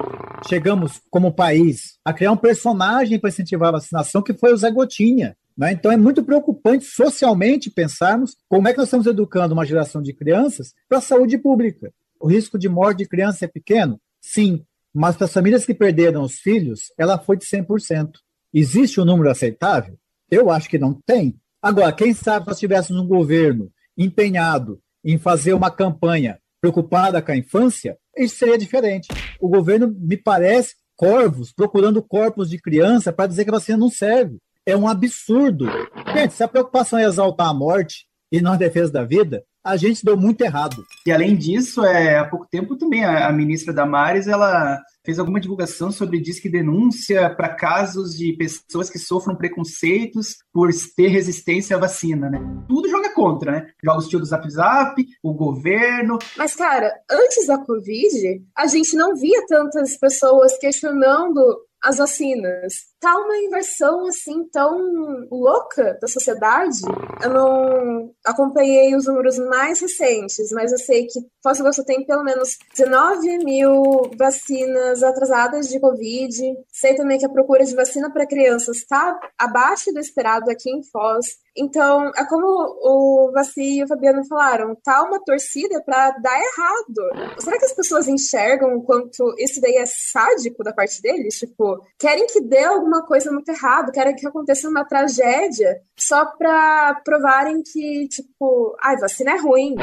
Chegamos, 0.47 1.01
como 1.11 1.33
país, 1.33 1.99
a 2.05 2.13
criar 2.13 2.33
um 2.33 2.37
personagem 2.37 3.19
para 3.19 3.31
incentivar 3.31 3.71
a 3.71 3.79
vacinação, 3.79 4.23
que 4.23 4.35
foi 4.35 4.53
o 4.53 4.57
Zé 4.57 4.71
Gotinha. 4.71 5.35
Né? 5.57 5.73
Então 5.73 5.91
é 5.91 5.97
muito 5.97 6.23
preocupante 6.23 6.85
socialmente 6.85 7.71
pensarmos 7.71 8.37
como 8.49 8.69
é 8.69 8.73
que 8.73 8.79
nós 8.79 8.89
estamos 8.89 9.07
educando 9.07 9.55
uma 9.55 9.65
geração 9.65 10.03
de 10.03 10.13
crianças 10.13 10.75
para 10.89 10.99
a 10.99 11.03
saúde 11.03 11.39
pública. 11.39 11.93
O 12.21 12.29
risco 12.29 12.59
de 12.59 12.69
morte 12.69 12.99
de 12.99 13.09
criança 13.09 13.45
é 13.47 13.49
pequeno? 13.49 13.99
Sim, 14.21 14.65
mas 14.95 15.17
para 15.17 15.27
as 15.27 15.33
famílias 15.33 15.65
que 15.65 15.75
perderam 15.75 16.23
os 16.23 16.35
filhos, 16.35 16.93
ela 16.99 17.19
foi 17.19 17.37
de 17.37 17.45
100%. 17.47 18.11
Existe 18.53 19.01
um 19.01 19.05
número 19.05 19.31
aceitável? 19.31 19.97
Eu 20.31 20.51
acho 20.51 20.69
que 20.69 20.79
não 20.79 20.93
tem. 21.07 21.37
Agora, 21.63 21.93
quem 21.93 22.13
sabe 22.13 22.45
se 22.45 22.51
nós 22.51 22.59
tivéssemos 22.59 23.03
um 23.03 23.07
governo 23.07 23.71
empenhado 23.97 24.81
em 25.05 25.17
fazer 25.17 25.55
uma 25.55 25.71
campanha 25.71 26.39
preocupada 26.61 27.23
com 27.23 27.33
a 27.33 27.37
infância, 27.37 27.97
isso 28.17 28.37
seria 28.37 28.59
diferente. 28.59 29.09
O 29.41 29.49
governo, 29.49 29.95
me 29.99 30.17
parece, 30.17 30.75
corvos 30.97 31.53
procurando 31.53 32.03
corpos 32.03 32.51
de 32.51 32.59
criança 32.59 33.13
para 33.13 33.27
dizer 33.27 33.45
que 33.45 33.51
a 33.51 33.55
vacina 33.55 33.79
não 33.79 33.91
serve. 33.91 34.39
É 34.65 34.77
um 34.77 34.87
absurdo. 34.87 35.67
Gente, 36.15 36.35
se 36.35 36.43
a 36.43 36.49
preocupação 36.49 36.99
é 36.99 37.05
exaltar 37.05 37.49
a 37.49 37.55
morte 37.55 38.07
e 38.31 38.41
não 38.41 38.53
a 38.53 38.57
defesa 38.57 38.93
da 38.93 39.05
vida, 39.05 39.43
a 39.65 39.77
gente 39.77 40.05
deu 40.05 40.17
muito 40.17 40.41
errado. 40.43 40.85
E 41.07 41.13
além 41.13 41.37
disso, 41.37 41.85
é, 41.85 42.19
há 42.19 42.25
pouco 42.25 42.47
tempo 42.51 42.77
também 42.77 43.05
a, 43.05 43.29
a 43.29 43.33
ministra 43.33 43.73
Damares, 43.73 44.27
ela 44.27 44.81
fez 45.05 45.19
alguma 45.19 45.41
divulgação 45.41 45.91
sobre 45.91 46.21
disque 46.21 46.49
denúncia 46.49 47.29
para 47.35 47.55
casos 47.55 48.17
de 48.17 48.33
pessoas 48.35 48.89
que 48.89 48.99
sofram 48.99 49.37
preconceitos 49.37 50.37
por 50.53 50.71
ter 50.97 51.09
resistência 51.09 51.77
à 51.77 51.81
vacina, 51.81 52.31
né? 52.31 52.41
Tudo 52.69 52.89
joga 52.89 53.13
contra, 53.13 53.53
né? 53.53 53.67
Joga 53.83 53.99
o 53.99 54.03
estilo 54.03 54.23
do 54.23 54.27
Zap 54.29 54.49
Zap, 54.51 55.05
o 55.23 55.35
governo. 55.35 56.19
Mas, 56.37 56.55
cara, 56.55 56.93
antes 57.11 57.47
da 57.47 57.59
Covid, 57.59 58.43
a 58.57 58.67
gente 58.67 58.97
não 58.97 59.17
via 59.17 59.45
tantas 59.47 59.97
pessoas 59.97 60.57
questionando 60.59 61.41
as 61.83 61.99
vacinas. 61.99 62.92
Tá 63.03 63.19
uma 63.19 63.37
inversão 63.37 64.07
assim 64.07 64.45
tão 64.45 65.27
louca 65.29 65.99
da 66.01 66.07
sociedade. 66.07 66.79
Eu 67.21 67.31
não 67.31 68.15
acompanhei 68.25 68.95
os 68.95 69.07
números 69.07 69.41
mais 69.41 69.81
recentes, 69.81 70.53
mas 70.53 70.71
eu 70.71 70.79
sei 70.79 71.09
que 71.09 71.19
Foz 71.43 71.59
do 71.59 71.85
tem 71.85 72.07
pelo 72.07 72.23
menos 72.23 72.57
19 72.77 73.39
mil 73.45 74.09
vacinas 74.17 75.03
atrasadas 75.03 75.69
de 75.69 75.81
Covid. 75.81 76.55
Sei 76.71 76.95
também 76.95 77.19
que 77.19 77.27
a 77.27 77.29
procura 77.29 77.65
de 77.65 77.75
vacina 77.75 78.09
para 78.09 78.25
crianças 78.25 78.77
está 78.77 79.19
abaixo 79.37 79.93
do 79.93 79.99
esperado 79.99 80.49
aqui 80.49 80.71
em 80.71 80.85
Foz. 80.85 81.43
Então, 81.57 82.11
é 82.17 82.25
como 82.25 82.47
o 82.47 83.31
Vassi 83.33 83.79
e 83.79 83.85
o 83.85 83.89
Fabiano 83.89 84.25
falaram, 84.25 84.75
tá 84.83 85.03
uma 85.03 85.23
torcida 85.23 85.83
para 85.85 86.11
dar 86.13 86.39
errado. 86.39 87.37
Será 87.39 87.59
que 87.59 87.65
as 87.67 87.75
pessoas 87.75 88.09
enxergam 88.09 88.75
o 88.75 88.83
quanto 88.83 89.35
isso 89.39 89.61
daí 89.61 89.77
é 89.77 89.85
sádico 89.85 90.65
da 90.65 90.73
parte 90.73 91.03
deles? 91.03 91.39
Tipo, 91.39 91.85
querem 91.99 92.27
que 92.27 92.41
dê 92.41 92.65
alguma 92.65 92.92
coisa 93.01 93.33
muito 93.33 93.49
errado, 93.49 93.93
querem 93.93 94.15
que 94.15 94.27
aconteça 94.27 94.69
uma 94.69 94.85
tragédia 94.85 95.81
só 95.97 96.27
para 96.27 97.01
provarem 97.05 97.63
que, 97.63 98.09
tipo, 98.09 98.77
ai, 98.83 98.99
vacina 98.99 99.33
é 99.33 99.39
ruim. 99.39 99.75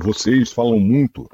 Vocês 0.00 0.52
falam 0.52 0.78
muito. 0.78 1.28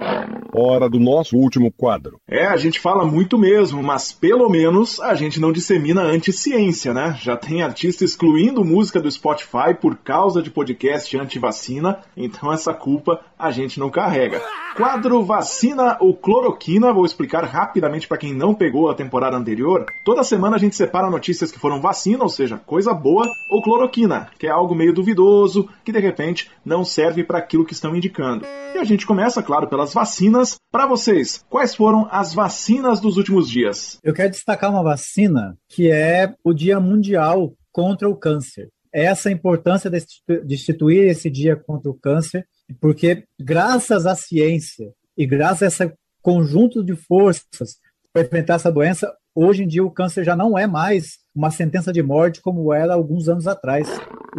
Hora 0.57 0.89
do 0.89 0.99
nosso 0.99 1.37
último 1.37 1.71
quadro. 1.73 2.21
É, 2.29 2.47
a 2.47 2.57
gente 2.57 2.79
fala 2.79 3.05
muito 3.05 3.37
mesmo, 3.37 3.83
mas 3.83 4.13
pelo 4.13 4.49
menos 4.49 5.01
a 5.01 5.15
gente 5.15 5.41
não 5.41 5.53
dissemina 5.53 6.03
anti-ciência, 6.03 6.95
né? 6.95 7.19
Já 7.21 7.37
tem 7.37 7.63
artista 7.63 8.05
excluindo 8.05 8.65
música 8.65 9.01
do 9.01 9.11
Spotify 9.11 9.75
por 9.79 9.97
causa 9.97 10.41
de 10.41 10.51
podcast 10.51 11.17
anti-vacina, 11.17 11.99
então 12.17 12.53
essa 12.53 12.73
culpa 12.73 13.21
a 13.39 13.51
gente 13.51 13.81
não 13.81 13.91
carrega. 13.91 14.41
Quadro 14.77 15.25
Vacina 15.25 15.97
ou 16.01 16.17
Cloroquina, 16.17 16.93
vou 16.93 17.05
explicar 17.05 17.45
rapidamente 17.45 18.09
para 18.09 18.19
quem 18.19 18.35
não 18.35 18.55
pegou 18.55 18.91
a 18.91 18.95
temporada 18.95 19.37
anterior. 19.37 19.87
Toda 20.05 20.25
semana 20.25 20.57
a 20.57 20.59
gente 20.59 20.75
separa 20.75 21.11
notícias 21.11 21.53
que 21.53 21.61
foram 21.61 21.81
vacina, 21.81 22.25
ou 22.25 22.29
seja, 22.29 22.61
coisa 22.65 22.93
boa, 22.93 23.25
ou 23.49 23.63
cloroquina, 23.63 24.29
que 24.37 24.49
é 24.49 24.51
algo 24.51 24.75
meio 24.75 24.93
duvidoso, 24.93 25.69
que 25.85 25.93
de 25.93 26.01
repente 26.01 26.51
não 26.65 26.85
serve 26.85 27.23
para 27.23 27.39
aquilo 27.39 27.65
que 27.65 27.73
estão 27.73 27.95
indicando. 27.95 28.45
E 28.75 28.79
a 28.79 28.85
gente 28.85 29.07
começa, 29.07 29.43
claro, 29.43 29.69
pelas 29.69 29.95
vacinas 29.95 30.57
para 30.71 30.87
vocês, 30.87 31.45
quais 31.49 31.75
foram 31.75 32.09
as 32.11 32.35
vacinas 32.35 33.01
dos 33.01 33.17
últimos 33.17 33.49
dias? 33.49 33.99
Eu 34.03 34.13
quero 34.13 34.31
destacar 34.31 34.71
uma 34.71 34.83
vacina 34.83 35.57
que 35.69 35.91
é 35.91 36.35
o 36.43 36.53
Dia 36.53 36.81
Mundial 36.81 37.55
contra 37.71 38.09
o 38.09 38.17
Câncer. 38.17 38.69
Essa 38.93 39.31
importância 39.31 39.91
de 39.91 40.55
instituir 40.55 41.09
esse 41.09 41.29
dia 41.29 41.57
contra 41.57 41.91
o 41.91 41.95
câncer, 41.95 42.47
porque 42.81 43.25
graças 43.41 44.07
à 44.07 44.15
ciência 44.15 44.93
e 45.17 45.27
graças 45.27 45.63
a 45.63 45.67
esse 45.67 45.95
conjunto 46.23 46.83
de 46.83 46.95
forças 46.97 47.77
para 48.13 48.23
enfrentar 48.23 48.55
essa 48.55 48.71
doença, 48.71 49.13
hoje 49.35 49.65
em 49.65 49.67
dia 49.67 49.85
o 49.85 49.91
câncer 49.91 50.25
já 50.25 50.37
não 50.37 50.57
é 50.57 50.67
mais 50.67 51.19
uma 51.35 51.51
sentença 51.51 51.93
de 51.93 52.03
morte 52.03 52.41
como 52.41 52.73
era 52.73 52.95
alguns 52.95 53.29
anos 53.29 53.49
atrás. 53.49 53.89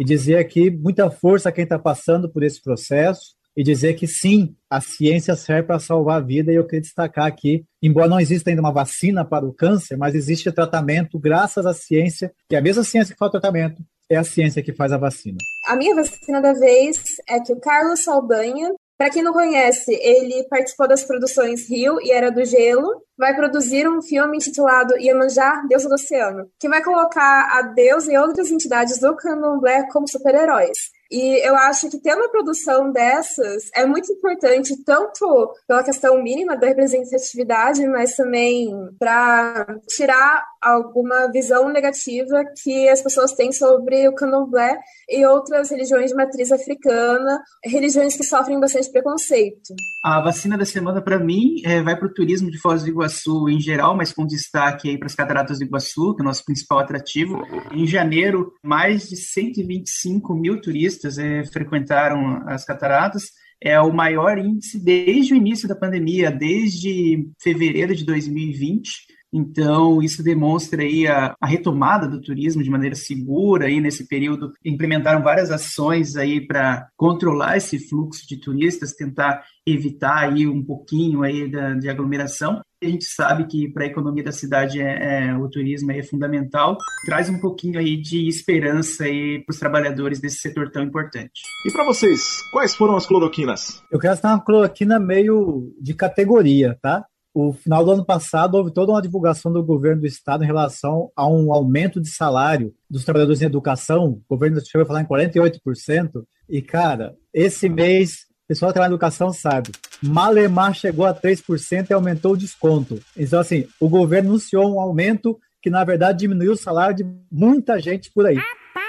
E 0.00 0.04
dizer 0.04 0.38
aqui 0.38 0.70
muita 0.70 1.10
força 1.10 1.50
a 1.50 1.52
quem 1.52 1.64
está 1.64 1.78
passando 1.78 2.30
por 2.30 2.42
esse 2.42 2.62
processo, 2.62 3.35
e 3.56 3.62
dizer 3.62 3.94
que 3.94 4.06
sim, 4.06 4.54
a 4.68 4.80
ciência 4.80 5.34
serve 5.34 5.68
para 5.68 5.78
salvar 5.78 6.18
a 6.18 6.24
vida, 6.24 6.52
e 6.52 6.56
eu 6.56 6.64
queria 6.64 6.82
destacar 6.82 7.26
aqui, 7.26 7.64
embora 7.82 8.08
não 8.08 8.20
exista 8.20 8.50
ainda 8.50 8.60
uma 8.60 8.72
vacina 8.72 9.24
para 9.24 9.46
o 9.46 9.54
câncer, 9.54 9.96
mas 9.96 10.14
existe 10.14 10.52
tratamento 10.52 11.18
graças 11.18 11.64
à 11.64 11.72
ciência, 11.72 12.32
que 12.48 12.54
é 12.54 12.58
a 12.58 12.62
mesma 12.62 12.84
ciência 12.84 13.14
que 13.14 13.18
faz 13.18 13.30
o 13.30 13.40
tratamento, 13.40 13.82
é 14.10 14.16
a 14.16 14.24
ciência 14.24 14.62
que 14.62 14.74
faz 14.74 14.92
a 14.92 14.98
vacina. 14.98 15.38
A 15.66 15.76
minha 15.76 15.94
vacina 15.94 16.40
da 16.40 16.52
vez 16.52 17.02
é 17.28 17.40
que 17.40 17.52
o 17.52 17.60
Carlos 17.60 18.04
Saldanha, 18.04 18.72
para 18.98 19.10
quem 19.10 19.22
não 19.22 19.32
conhece, 19.32 19.92
ele 19.94 20.46
participou 20.48 20.86
das 20.86 21.04
produções 21.04 21.68
Rio 21.68 22.00
e 22.00 22.12
Era 22.12 22.30
do 22.30 22.44
Gelo, 22.44 23.02
vai 23.18 23.34
produzir 23.34 23.88
um 23.88 24.02
filme 24.02 24.36
intitulado 24.36 24.96
Iemanjá, 24.98 25.64
Deusa 25.68 25.88
do 25.88 25.94
Oceano, 25.94 26.48
que 26.60 26.68
vai 26.68 26.82
colocar 26.82 27.48
a 27.58 27.62
Deus 27.62 28.06
e 28.06 28.16
outras 28.16 28.50
entidades 28.50 28.98
do 28.98 29.16
candomblé 29.16 29.86
como 29.90 30.08
super-heróis. 30.08 30.95
E 31.10 31.46
eu 31.46 31.54
acho 31.56 31.88
que 31.90 31.98
ter 31.98 32.14
uma 32.14 32.28
produção 32.28 32.90
dessas 32.90 33.70
é 33.74 33.86
muito 33.86 34.12
importante, 34.12 34.76
tanto 34.84 35.54
pela 35.66 35.84
questão 35.84 36.22
mínima 36.22 36.56
da 36.56 36.66
representatividade, 36.66 37.86
mas 37.86 38.16
também 38.16 38.70
para 38.98 39.78
tirar 39.88 40.44
alguma 40.66 41.30
visão 41.30 41.68
negativa 41.68 42.44
que 42.62 42.88
as 42.88 43.00
pessoas 43.00 43.32
têm 43.32 43.52
sobre 43.52 44.08
o 44.08 44.14
candomblé 44.14 44.78
e 45.08 45.24
outras 45.24 45.70
religiões 45.70 46.10
de 46.10 46.16
matriz 46.16 46.50
africana, 46.50 47.40
religiões 47.64 48.16
que 48.16 48.24
sofrem 48.24 48.58
bastante 48.58 48.90
preconceito. 48.90 49.74
A 50.02 50.20
vacina 50.20 50.58
da 50.58 50.64
semana, 50.64 51.00
para 51.00 51.18
mim, 51.18 51.62
é, 51.64 51.80
vai 51.82 51.96
para 51.96 52.08
o 52.08 52.12
turismo 52.12 52.50
de 52.50 52.58
Foz 52.58 52.82
do 52.82 52.88
Iguaçu 52.88 53.48
em 53.48 53.60
geral, 53.60 53.96
mas 53.96 54.12
com 54.12 54.26
destaque 54.26 54.98
para 54.98 55.06
as 55.06 55.14
Cataratas 55.14 55.58
do 55.58 55.64
Iguaçu, 55.64 56.14
que 56.14 56.22
é 56.22 56.24
o 56.24 56.26
nosso 56.26 56.44
principal 56.44 56.80
atrativo. 56.80 57.42
Em 57.72 57.86
janeiro, 57.86 58.52
mais 58.62 59.08
de 59.08 59.16
125 59.16 60.34
mil 60.34 60.60
turistas 60.60 61.18
é, 61.18 61.44
frequentaram 61.44 62.42
as 62.46 62.64
cataratas. 62.64 63.24
É 63.62 63.80
o 63.80 63.92
maior 63.92 64.36
índice 64.36 64.78
desde 64.78 65.32
o 65.32 65.36
início 65.36 65.66
da 65.66 65.74
pandemia, 65.74 66.30
desde 66.30 67.26
fevereiro 67.40 67.94
de 67.94 68.04
2020. 68.04 69.15
Então, 69.36 70.02
isso 70.02 70.22
demonstra 70.22 70.80
aí 70.80 71.06
a, 71.06 71.34
a 71.38 71.46
retomada 71.46 72.08
do 72.08 72.22
turismo 72.22 72.62
de 72.62 72.70
maneira 72.70 72.94
segura 72.94 73.66
aí 73.66 73.82
nesse 73.82 74.08
período. 74.08 74.50
Implementaram 74.64 75.22
várias 75.22 75.50
ações 75.50 76.16
aí 76.16 76.40
para 76.40 76.88
controlar 76.96 77.58
esse 77.58 77.78
fluxo 77.78 78.26
de 78.26 78.40
turistas, 78.40 78.94
tentar 78.94 79.44
evitar 79.66 80.24
aí 80.24 80.46
um 80.46 80.64
pouquinho 80.64 81.22
aí 81.22 81.50
da, 81.50 81.74
de 81.74 81.86
aglomeração. 81.86 82.62
A 82.82 82.86
gente 82.86 83.04
sabe 83.04 83.46
que 83.46 83.70
para 83.70 83.84
a 83.84 83.88
economia 83.88 84.24
da 84.24 84.32
cidade 84.32 84.80
é, 84.80 85.28
é, 85.28 85.36
o 85.36 85.48
turismo 85.48 85.92
é 85.92 86.02
fundamental, 86.02 86.78
traz 87.04 87.28
um 87.28 87.38
pouquinho 87.38 87.78
aí 87.78 87.96
de 88.00 88.28
esperança 88.28 89.04
aí 89.04 89.42
para 89.44 89.52
os 89.52 89.58
trabalhadores 89.58 90.20
desse 90.20 90.36
setor 90.36 90.70
tão 90.70 90.82
importante. 90.82 91.42
E 91.66 91.72
para 91.72 91.84
vocês, 91.84 92.22
quais 92.52 92.74
foram 92.74 92.96
as 92.96 93.06
cloroquinas? 93.06 93.82
Eu 93.90 93.98
quero 93.98 94.14
estar 94.14 94.30
uma 94.30 94.44
cloroquina 94.44 94.98
meio 94.98 95.74
de 95.80 95.94
categoria, 95.94 96.78
tá? 96.80 97.04
O 97.38 97.52
final 97.52 97.84
do 97.84 97.90
ano 97.90 98.02
passado 98.02 98.54
houve 98.54 98.72
toda 98.72 98.92
uma 98.92 99.02
divulgação 99.02 99.52
do 99.52 99.62
governo 99.62 100.00
do 100.00 100.06
estado 100.06 100.42
em 100.42 100.46
relação 100.46 101.10
a 101.14 101.28
um 101.28 101.52
aumento 101.52 102.00
de 102.00 102.08
salário 102.08 102.72
dos 102.88 103.04
trabalhadores 103.04 103.42
em 103.42 103.44
educação. 103.44 104.06
O 104.06 104.22
governo 104.26 104.58
chegou 104.64 104.84
a 104.84 104.86
falar 104.86 105.02
em 105.02 105.04
48%. 105.04 106.24
E, 106.48 106.62
cara, 106.62 107.14
esse 107.34 107.68
mês 107.68 108.24
o 108.44 108.48
pessoal 108.48 108.70
que 108.70 108.74
trabalha 108.74 108.88
na 108.88 108.94
educação 108.94 109.34
sabe. 109.34 109.70
Malemar 110.02 110.72
chegou 110.72 111.04
a 111.04 111.12
3% 111.12 111.90
e 111.90 111.92
aumentou 111.92 112.32
o 112.32 112.38
desconto. 112.38 112.98
Então, 113.14 113.38
assim, 113.38 113.66
o 113.78 113.86
governo 113.86 114.30
anunciou 114.30 114.74
um 114.74 114.80
aumento 114.80 115.38
que, 115.60 115.68
na 115.68 115.84
verdade, 115.84 116.20
diminuiu 116.20 116.52
o 116.52 116.56
salário 116.56 116.96
de 116.96 117.04
muita 117.30 117.78
gente 117.78 118.10
por 118.14 118.24
aí. 118.24 118.38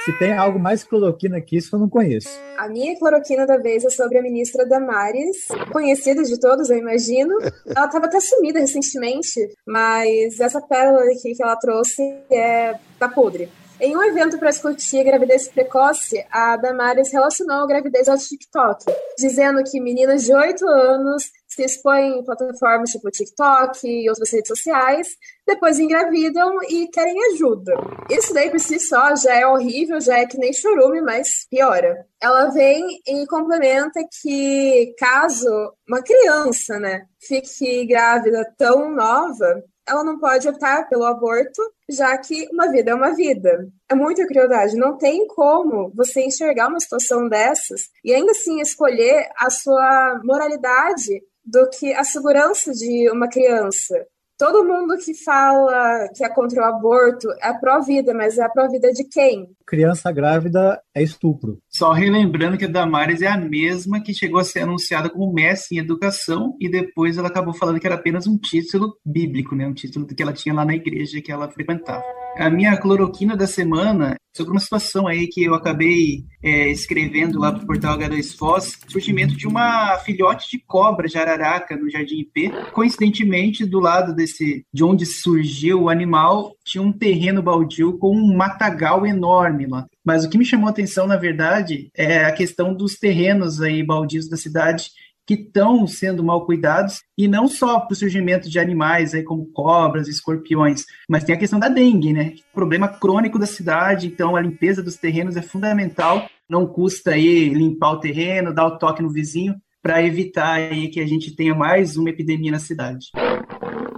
Se 0.07 0.13
tem 0.13 0.31
algo 0.31 0.57
mais 0.57 0.85
cloroquina 0.85 1.41
que 1.41 1.57
isso, 1.57 1.75
eu 1.75 1.79
não 1.81 1.89
conheço. 1.89 2.29
A 2.57 2.69
minha 2.69 2.97
cloroquina 2.97 3.45
da 3.45 3.57
vez 3.57 3.83
é 3.83 3.89
sobre 3.89 4.17
a 4.17 4.21
ministra 4.21 4.65
Damares, 4.65 5.49
conhecida 5.69 6.23
de 6.23 6.39
todos, 6.39 6.69
eu 6.69 6.77
imagino. 6.77 7.37
Ela 7.65 7.87
estava 7.87 8.05
até 8.05 8.17
sumida 8.21 8.57
recentemente, 8.57 9.37
mas 9.67 10.39
essa 10.39 10.61
pérola 10.61 11.01
aqui 11.11 11.35
que 11.35 11.43
ela 11.43 11.57
trouxe 11.57 12.01
é 12.31 12.75
tá 12.97 13.09
podre. 13.09 13.49
Em 13.81 13.97
um 13.97 14.01
evento 14.01 14.39
para 14.39 14.49
discutir 14.49 15.03
gravidez 15.03 15.49
precoce, 15.49 16.25
a 16.31 16.55
Damares 16.55 17.11
relacionou 17.11 17.65
a 17.65 17.67
gravidez 17.67 18.07
ao 18.07 18.17
TikTok, 18.17 18.85
dizendo 19.19 19.61
que 19.69 19.81
meninas 19.81 20.23
de 20.23 20.33
8 20.33 20.65
anos 20.65 21.31
se 21.57 21.63
expõem 21.63 22.19
em 22.19 22.23
plataformas 22.23 22.91
tipo 22.91 23.09
TikTok 23.09 23.87
e 23.87 24.07
outras 24.07 24.31
redes 24.31 24.47
sociais, 24.47 25.07
depois 25.45 25.79
engravidam 25.79 26.61
e 26.69 26.87
querem 26.89 27.17
ajuda. 27.33 27.73
Isso 28.11 28.31
daí 28.31 28.51
por 28.51 28.59
si 28.59 28.79
só 28.79 29.15
já 29.15 29.33
é 29.33 29.47
horrível, 29.47 29.99
já 29.99 30.19
é 30.19 30.27
que 30.27 30.37
nem 30.37 30.53
chorume, 30.53 31.01
mas 31.01 31.47
piora. 31.49 32.05
Ela 32.21 32.49
vem 32.49 32.85
e 33.07 33.25
complementa 33.25 33.99
que 34.21 34.93
caso 34.99 35.49
uma 35.89 36.03
criança, 36.03 36.77
né, 36.79 37.07
fique 37.19 37.87
grávida 37.87 38.45
tão 38.55 38.93
nova, 38.93 39.63
ela 39.87 40.03
não 40.03 40.19
pode 40.19 40.47
optar 40.47 40.87
pelo 40.89 41.05
aborto, 41.05 41.61
já 41.89 42.15
que 42.17 42.47
uma 42.51 42.69
vida 42.69 42.91
é 42.91 42.95
uma 42.95 43.15
vida. 43.15 43.67
É 43.89 43.95
muita 43.95 44.27
crueldade. 44.27 44.75
Não 44.75 44.97
tem 44.97 45.25
como 45.27 45.91
você 45.95 46.21
enxergar 46.25 46.67
uma 46.67 46.79
situação 46.79 47.29
dessas 47.29 47.89
e 48.03 48.13
ainda 48.13 48.31
assim 48.31 48.59
escolher 48.59 49.29
a 49.37 49.49
sua 49.49 50.19
moralidade 50.25 51.21
do 51.47 51.69
que 51.69 51.93
a 51.93 52.03
segurança 52.03 52.71
de 52.73 53.09
uma 53.09 53.29
criança. 53.29 53.95
Todo 54.37 54.63
mundo 54.63 54.95
que 55.03 55.15
fala 55.15 56.07
que 56.15 56.23
é 56.23 56.29
contra 56.29 56.61
o 56.61 56.65
aborto 56.65 57.27
é 57.41 57.51
pró-vida, 57.53 58.13
mas 58.13 58.37
é 58.37 58.47
pró-vida 58.47 58.91
de 58.91 59.03
quem? 59.05 59.47
Criança 59.65 60.11
grávida 60.11 60.79
é 60.93 61.01
estupro. 61.01 61.57
Só 61.67 61.91
relembrando 61.91 62.55
que 62.55 62.65
a 62.65 62.67
Damares 62.67 63.23
é 63.23 63.27
a 63.27 63.37
mesma 63.37 63.99
que 63.99 64.13
chegou 64.13 64.39
a 64.39 64.43
ser 64.43 64.59
anunciada 64.59 65.09
como 65.09 65.33
mestre 65.33 65.77
em 65.77 65.79
educação 65.79 66.55
e 66.61 66.69
depois 66.69 67.17
ela 67.17 67.29
acabou 67.29 67.51
falando 67.51 67.79
que 67.79 67.87
era 67.87 67.95
apenas 67.95 68.27
um 68.27 68.37
título 68.37 68.95
bíblico, 69.03 69.55
né? 69.55 69.65
um 69.65 69.73
título 69.73 70.05
que 70.05 70.21
ela 70.21 70.33
tinha 70.33 70.53
lá 70.53 70.63
na 70.63 70.75
igreja 70.75 71.19
que 71.19 71.31
ela 71.31 71.49
frequentava. 71.49 72.03
A 72.39 72.49
minha 72.51 72.77
cloroquina 72.77 73.35
da 73.35 73.47
semana 73.47 74.15
sobre 74.35 74.51
uma 74.51 74.59
situação 74.59 75.07
aí 75.07 75.25
que 75.25 75.43
eu 75.43 75.55
acabei 75.55 76.23
é, 76.43 76.69
escrevendo 76.69 77.39
lá 77.39 77.51
para 77.51 77.63
o 77.63 77.65
portal 77.65 77.97
H2 77.97 78.37
Foz, 78.37 78.77
surgimento 78.87 79.35
de 79.35 79.47
uma 79.47 79.97
filhote 79.97 80.47
de 80.51 80.63
cobra 80.63 81.07
de 81.07 81.17
araraca 81.17 81.75
no 81.75 81.89
Jardim 81.89 82.19
IP. 82.19 82.51
Coincidentemente, 82.71 83.65
do 83.65 83.79
lado 83.79 84.13
desse 84.13 84.63
de 84.71 84.83
onde 84.83 85.07
surgiu 85.07 85.83
o 85.83 85.89
animal, 85.89 86.55
tinha 86.63 86.83
um 86.83 86.93
terreno 86.93 87.41
baldio 87.41 87.97
com 87.97 88.15
um 88.15 88.37
matagal 88.37 89.07
enorme 89.07 89.65
lá. 89.65 89.87
Mas 90.05 90.23
o 90.23 90.29
que 90.29 90.37
me 90.37 90.45
chamou 90.45 90.67
a 90.67 90.71
atenção, 90.71 91.07
na 91.07 91.17
verdade, 91.17 91.89
é 91.97 92.25
a 92.25 92.31
questão 92.31 92.73
dos 92.73 92.93
terrenos 92.95 93.59
aí 93.59 93.83
baldios 93.83 94.29
da 94.29 94.37
cidade 94.37 94.91
que 95.27 95.33
estão 95.33 95.85
sendo 95.85 96.23
mal 96.23 96.45
cuidados, 96.45 97.03
e 97.17 97.27
não 97.27 97.49
só 97.49 97.81
para 97.81 97.91
o 97.91 97.95
surgimento 97.95 98.49
de 98.49 98.57
animais 98.57 99.13
aí 99.13 99.23
como 99.23 99.45
cobras, 99.47 100.07
escorpiões, 100.07 100.85
mas 101.07 101.25
tem 101.25 101.35
a 101.35 101.37
questão 101.37 101.59
da 101.59 101.67
dengue, 101.67 102.13
né? 102.13 102.33
Problema 102.53 102.87
crônico 102.87 103.37
da 103.37 103.45
cidade, 103.45 104.07
então 104.07 104.37
a 104.37 104.41
limpeza 104.41 104.81
dos 104.81 104.95
terrenos 104.95 105.35
é 105.35 105.41
fundamental, 105.41 106.29
não 106.49 106.65
custa 106.65 107.11
aí 107.11 107.49
limpar 107.49 107.91
o 107.91 107.99
terreno, 107.99 108.53
dar 108.53 108.67
o 108.67 108.77
toque 108.77 109.03
no 109.03 109.09
vizinho, 109.09 109.53
para 109.81 110.01
evitar 110.01 110.53
aí 110.53 110.87
que 110.87 111.01
a 111.01 111.05
gente 111.05 111.35
tenha 111.35 111.53
mais 111.53 111.97
uma 111.97 112.09
epidemia 112.09 112.51
na 112.51 112.59
cidade. 112.59 113.07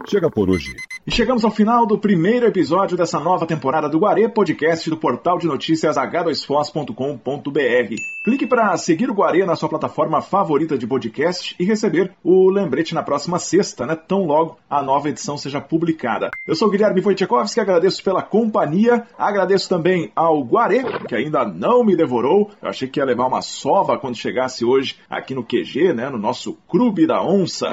Chega 0.07 0.29
por 0.31 0.49
hoje. 0.49 0.73
E 1.07 1.11
chegamos 1.11 1.45
ao 1.45 1.49
final 1.49 1.85
do 1.85 1.97
primeiro 1.97 2.45
episódio 2.45 2.97
dessa 2.97 3.19
nova 3.19 3.45
temporada 3.45 3.87
do 3.87 3.99
Guarê 3.99 4.27
Podcast 4.27 4.89
do 4.89 4.97
portal 4.97 5.37
de 5.37 5.47
notícias 5.47 5.95
h2fos.com.br. 5.95 7.95
Clique 8.21 8.45
para 8.45 8.77
seguir 8.77 9.09
o 9.09 9.13
Guarê 9.13 9.45
na 9.45 9.55
sua 9.55 9.69
plataforma 9.69 10.21
favorita 10.21 10.77
de 10.77 10.85
podcast 10.85 11.55
e 11.57 11.63
receber 11.63 12.11
o 12.21 12.51
lembrete 12.51 12.93
na 12.93 13.01
próxima 13.01 13.39
sexta, 13.39 13.85
né? 13.85 13.95
Tão 13.95 14.25
logo 14.25 14.57
a 14.69 14.83
nova 14.83 15.07
edição 15.07 15.37
seja 15.37 15.61
publicada. 15.61 16.29
Eu 16.45 16.53
sou 16.53 16.69
Guilherme 16.69 17.01
Wojciechowski, 17.01 17.61
agradeço 17.61 18.03
pela 18.03 18.21
companhia, 18.21 19.07
agradeço 19.17 19.69
também 19.69 20.11
ao 20.13 20.43
Guarê, 20.43 20.83
que 21.07 21.15
ainda 21.15 21.45
não 21.45 21.81
me 21.81 21.95
devorou. 21.95 22.51
Eu 22.61 22.69
achei 22.69 22.89
que 22.89 22.99
ia 22.99 23.05
levar 23.05 23.25
uma 23.25 23.41
sova 23.41 23.97
quando 23.97 24.17
chegasse 24.17 24.65
hoje 24.65 24.97
aqui 25.09 25.33
no 25.33 25.45
QG, 25.45 25.93
né? 25.93 26.09
No 26.09 26.17
nosso 26.17 26.57
Clube 26.67 27.07
da 27.07 27.23
Onça. 27.23 27.67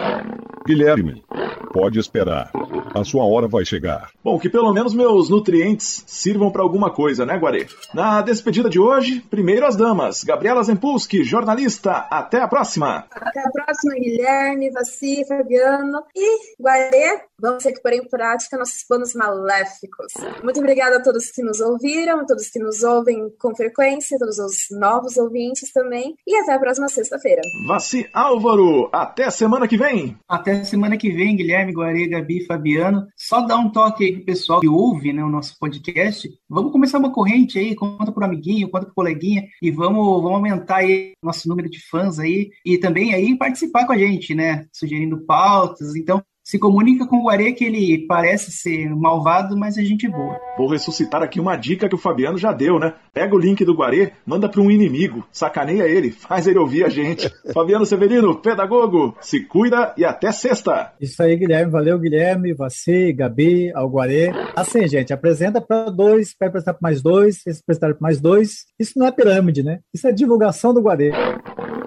Guilherme, 0.64 1.24
pode 1.72 1.98
esperar. 1.98 2.52
A 2.94 3.04
sua 3.04 3.15
hora 3.24 3.48
vai 3.48 3.64
chegar. 3.64 4.10
Bom, 4.22 4.38
que 4.38 4.48
pelo 4.48 4.72
menos 4.72 4.94
meus 4.94 5.30
nutrientes 5.30 6.04
sirvam 6.06 6.50
para 6.50 6.62
alguma 6.62 6.90
coisa, 6.90 7.24
né, 7.24 7.38
Guarê? 7.38 7.66
Na 7.94 8.20
despedida 8.22 8.68
de 8.68 8.78
hoje, 8.78 9.20
primeiro 9.30 9.66
as 9.66 9.76
damas. 9.76 10.24
Gabriela 10.24 10.62
Zempulski, 10.62 11.24
jornalista. 11.24 11.92
Até 12.10 12.40
a 12.40 12.48
próxima. 12.48 13.04
Até 13.10 13.40
a 13.40 13.50
próxima, 13.50 13.94
Guilherme, 13.94 14.70
Vassi, 14.70 15.24
Fabiano 15.26 16.02
e 16.14 16.56
Guarê. 16.60 17.20
Vamos 17.38 17.62
ter 17.62 17.72
que 17.72 17.82
pôr 17.82 17.92
em 17.92 18.08
prática 18.08 18.56
nossos 18.56 18.82
planos 18.82 19.12
maléficos. 19.12 20.12
Muito 20.42 20.58
obrigada 20.58 20.96
a 20.96 21.02
todos 21.02 21.30
que 21.30 21.42
nos 21.42 21.60
ouviram, 21.60 22.20
a 22.20 22.24
todos 22.24 22.48
que 22.48 22.58
nos 22.58 22.82
ouvem 22.82 23.30
com 23.38 23.54
frequência, 23.54 24.16
a 24.16 24.18
todos 24.18 24.38
os 24.38 24.68
novos 24.70 25.18
ouvintes 25.18 25.70
também. 25.70 26.16
E 26.26 26.34
até 26.36 26.54
a 26.54 26.58
próxima 26.58 26.88
sexta-feira. 26.88 27.42
Vassi 27.68 28.08
Álvaro, 28.14 28.88
até 28.90 29.30
semana 29.30 29.68
que 29.68 29.76
vem. 29.76 30.16
Até 30.26 30.64
semana 30.64 30.96
que 30.96 31.10
vem, 31.10 31.36
Guilherme, 31.36 31.74
Guarê, 31.74 32.08
Gabi, 32.08 32.46
Fabiano. 32.46 33.06
Só 33.14 33.42
dá 33.42 33.58
um 33.58 33.70
toque 33.70 34.04
aí 34.04 34.12
pro 34.14 34.24
pessoal 34.24 34.60
que 34.60 34.68
ouve 34.68 35.12
né, 35.12 35.22
o 35.22 35.28
nosso 35.28 35.58
podcast. 35.58 36.26
Vamos 36.48 36.72
começar 36.72 36.98
uma 36.98 37.12
corrente 37.12 37.58
aí, 37.58 37.74
conta 37.74 38.10
pro 38.12 38.24
amiguinho, 38.24 38.70
conta 38.70 38.86
pro 38.86 38.94
coleguinha 38.94 39.46
e 39.60 39.70
vamos, 39.70 40.22
vamos 40.22 40.36
aumentar 40.36 40.76
aí 40.76 41.12
nosso 41.22 41.46
número 41.50 41.68
de 41.68 41.86
fãs 41.86 42.18
aí 42.18 42.48
e 42.64 42.78
também 42.78 43.12
aí 43.12 43.36
participar 43.36 43.86
com 43.86 43.92
a 43.92 43.98
gente, 43.98 44.34
né? 44.34 44.66
Sugerindo 44.72 45.20
pautas. 45.26 45.94
Então, 45.94 46.24
se 46.46 46.60
comunica 46.60 47.04
com 47.08 47.16
o 47.16 47.24
Guarê 47.24 47.52
que 47.52 47.64
ele 47.64 48.06
parece 48.06 48.52
ser 48.52 48.88
malvado, 48.94 49.58
mas 49.58 49.76
é 49.76 49.82
gente 49.82 50.08
boa. 50.08 50.38
Vou 50.56 50.70
ressuscitar 50.70 51.20
aqui 51.20 51.40
uma 51.40 51.56
dica 51.56 51.88
que 51.88 51.94
o 51.96 51.98
Fabiano 51.98 52.38
já 52.38 52.52
deu, 52.52 52.78
né? 52.78 52.94
Pega 53.12 53.34
o 53.34 53.38
link 53.38 53.64
do 53.64 53.74
Guarê, 53.74 54.12
manda 54.24 54.48
para 54.48 54.60
um 54.60 54.70
inimigo, 54.70 55.26
sacaneia 55.32 55.82
ele, 55.88 56.12
faz 56.12 56.46
ele 56.46 56.60
ouvir 56.60 56.84
a 56.84 56.88
gente. 56.88 57.28
Fabiano 57.52 57.84
Severino, 57.84 58.36
pedagogo, 58.36 59.16
se 59.20 59.40
cuida 59.40 59.92
e 59.98 60.04
até 60.04 60.30
sexta. 60.30 60.92
Isso 61.00 61.20
aí, 61.20 61.36
Guilherme. 61.36 61.72
Valeu, 61.72 61.98
Guilherme, 61.98 62.54
você, 62.54 63.12
Gabi, 63.12 63.72
ao 63.74 63.90
Guarê. 63.90 64.30
Assim, 64.54 64.86
gente, 64.86 65.12
apresenta 65.12 65.60
para 65.60 65.90
dois, 65.90 66.32
vai 66.38 66.48
apresentar 66.48 66.74
para 66.74 66.88
mais 66.88 67.02
dois, 67.02 67.44
esse 67.44 67.60
apresentar 67.60 67.88
para 67.88 68.00
mais 68.00 68.20
dois. 68.20 68.66
Isso 68.78 68.96
não 68.96 69.08
é 69.08 69.10
pirâmide, 69.10 69.64
né? 69.64 69.80
Isso 69.92 70.06
é 70.06 70.12
divulgação 70.12 70.72
do 70.72 70.80
Guarê. 70.80 71.10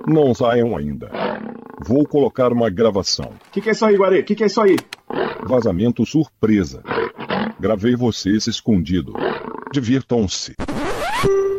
Não 0.06 0.34
saiam 0.34 0.76
ainda. 0.76 1.10
Vou 1.81 2.05
colocar 2.05 2.51
uma 2.51 2.69
gravação. 2.69 3.31
O 3.47 3.51
que, 3.51 3.61
que 3.61 3.69
é 3.69 3.71
isso 3.71 3.85
aí, 3.85 3.95
Guarê? 3.95 4.19
O 4.19 4.23
que, 4.23 4.35
que 4.35 4.43
é 4.43 4.47
isso 4.47 4.61
aí? 4.61 4.75
Vazamento 5.47 6.05
surpresa. 6.05 6.83
Gravei 7.59 7.95
vocês 7.95 8.47
escondido. 8.47 9.13
Divirtam-se. 9.71 10.55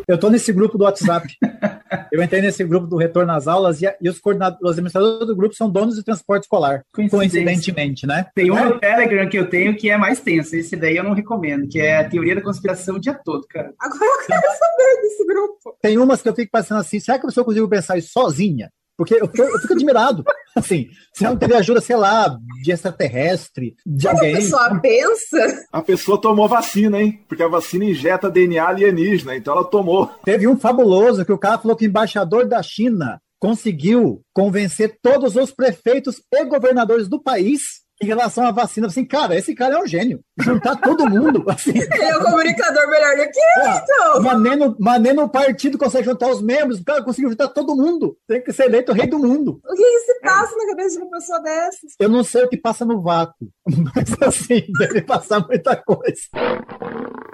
Eu 0.06 0.18
tô 0.18 0.28
nesse 0.28 0.52
grupo 0.52 0.76
do 0.76 0.85
WhatsApp. 0.85 1.26
Eu 2.12 2.22
entrei 2.22 2.40
nesse 2.40 2.64
grupo 2.64 2.87
do 2.87 2.96
Retorno 2.96 3.33
às 3.33 3.46
Aulas 3.46 3.80
e, 3.80 3.87
a, 3.87 3.94
e 4.00 4.09
os 4.09 4.18
coordenadores, 4.18 4.62
os 4.62 4.70
administradores 4.72 5.26
do 5.26 5.37
grupo 5.37 5.54
são 5.54 5.70
donos 5.70 5.94
de 5.94 6.02
transporte 6.02 6.44
escolar. 6.44 6.85
Coincidentemente, 6.92 8.06
né? 8.06 8.26
Tem 8.35 8.50
um 8.50 8.59
é? 8.59 8.64
no 8.64 8.78
Telegram 8.78 9.28
que 9.28 9.38
eu 9.38 9.48
tenho 9.48 9.76
que 9.76 9.88
é 9.88 9.96
mais 9.96 10.20
tenso. 10.20 10.56
Esse 10.56 10.76
daí 10.76 10.96
eu 10.96 11.04
não 11.04 11.14
recomendo, 11.14 11.68
que 11.68 11.80
é 11.80 11.98
a 11.98 12.09
teoria 12.09 12.35
da 12.35 12.42
conspiração 12.42 12.96
o 12.96 13.00
dia 13.00 13.14
todo, 13.14 13.46
cara. 13.48 13.72
Agora 13.78 14.04
eu 14.04 14.26
quero 14.26 14.42
saber 14.42 15.00
desse 15.02 15.26
grupo. 15.26 15.76
Tem 15.80 15.98
umas 15.98 16.22
que 16.22 16.28
eu 16.28 16.35
fico 16.35 16.50
pensando 16.50 16.80
assim, 16.80 16.98
será 16.98 17.18
que 17.18 17.26
eu 17.26 17.44
consigo 17.44 17.68
pensar 17.68 17.96
isso 17.96 18.11
sozinha? 18.12 18.70
Porque 19.01 19.15
eu, 19.15 19.27
fico- 19.29 19.43
eu 19.45 19.59
fico 19.61 19.73
admirado. 19.73 20.23
Assim, 20.55 20.91
se 21.15 21.25
não 21.25 21.35
teve 21.35 21.55
ajuda, 21.55 21.81
sei 21.81 21.97
lá, 21.97 22.37
de 22.63 22.71
extraterrestre, 22.71 23.75
de 23.87 24.07
Como 24.07 24.19
a 24.19 24.21
alguém. 24.21 24.35
pessoa 24.37 24.79
pensa, 24.81 25.65
A 25.73 25.81
pessoa 25.81 26.21
tomou 26.21 26.47
vacina, 26.47 27.01
hein? 27.01 27.25
Porque 27.27 27.43
a 27.43 27.49
vacina 27.49 27.87
injeta 27.87 28.29
DNA 28.29 28.63
alienígena, 28.63 29.35
então 29.35 29.55
ela 29.55 29.65
tomou. 29.65 30.07
Teve 30.23 30.47
um 30.47 30.59
fabuloso 30.59 31.25
que 31.25 31.33
o 31.33 31.39
cara 31.39 31.57
falou 31.57 31.75
que 31.75 31.87
o 31.87 31.89
embaixador 31.89 32.47
da 32.47 32.63
China 32.63 33.19
conseguiu 33.39 34.21
convencer 34.35 34.99
todos 35.03 35.35
os 35.35 35.51
prefeitos 35.51 36.21
e 36.31 36.45
governadores 36.45 37.09
do 37.09 37.23
país 37.23 37.81
em 38.01 38.07
relação 38.07 38.47
à 38.47 38.51
vacina. 38.51 38.87
Assim, 38.87 39.05
cara, 39.05 39.37
esse 39.37 39.55
cara 39.55 39.77
é 39.77 39.79
um 39.83 39.87
gênio. 39.87 40.21
Juntar 40.39 40.77
todo 40.77 41.09
mundo, 41.09 41.45
assim. 41.51 41.73
ele 41.77 42.03
é 42.03 42.17
o 42.17 42.25
comunicador 42.25 42.89
melhor 42.89 43.17
do 43.17 43.31
que 43.31 43.39
eu, 43.39 43.65
Ah, 43.65 43.83
então. 43.83 44.23
Mas 44.23 45.01
nem, 45.01 45.15
no, 45.15 45.23
no 45.23 45.29
partido 45.29 45.79
consegue 45.79 46.05
juntar 46.05 46.29
os 46.31 46.41
membros. 46.41 46.81
O 46.81 46.85
cara 46.85 47.03
conseguiu 47.03 47.31
juntar 47.31 47.49
todo 47.49 47.77
mundo. 47.77 48.17
Tem 48.27 48.43
que 48.43 48.53
ser 48.53 48.65
eleito 48.65 48.93
rei 48.93 49.07
do 49.07 49.19
mundo. 49.19 49.61
O 49.65 49.75
que, 49.75 49.83
que 49.83 49.99
se 50.01 50.21
passa 50.21 50.57
na 50.57 50.67
cabeça 50.69 50.97
de 50.97 51.03
uma 51.03 51.11
pessoa 51.11 51.43
dessas? 51.43 51.93
Eu 51.99 52.09
não 52.09 52.25
sei 52.25 52.45
o 52.45 52.49
que 52.49 52.57
passa 52.57 52.85
no 52.85 53.03
vácuo, 53.03 53.49
mas 53.67 54.15
assim, 54.23 54.65
deve 54.79 55.03
passar 55.03 55.47
muita 55.47 55.77
coisa. 55.77 56.21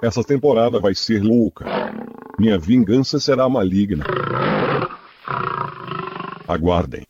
Essa 0.02 0.22
temporada 0.22 0.80
vai 0.80 0.94
ser 0.94 1.22
louca. 1.22 1.64
Minha 2.38 2.58
vingança 2.58 3.18
será 3.18 3.48
maligna. 3.48 4.04
Aguardem. 6.46 7.04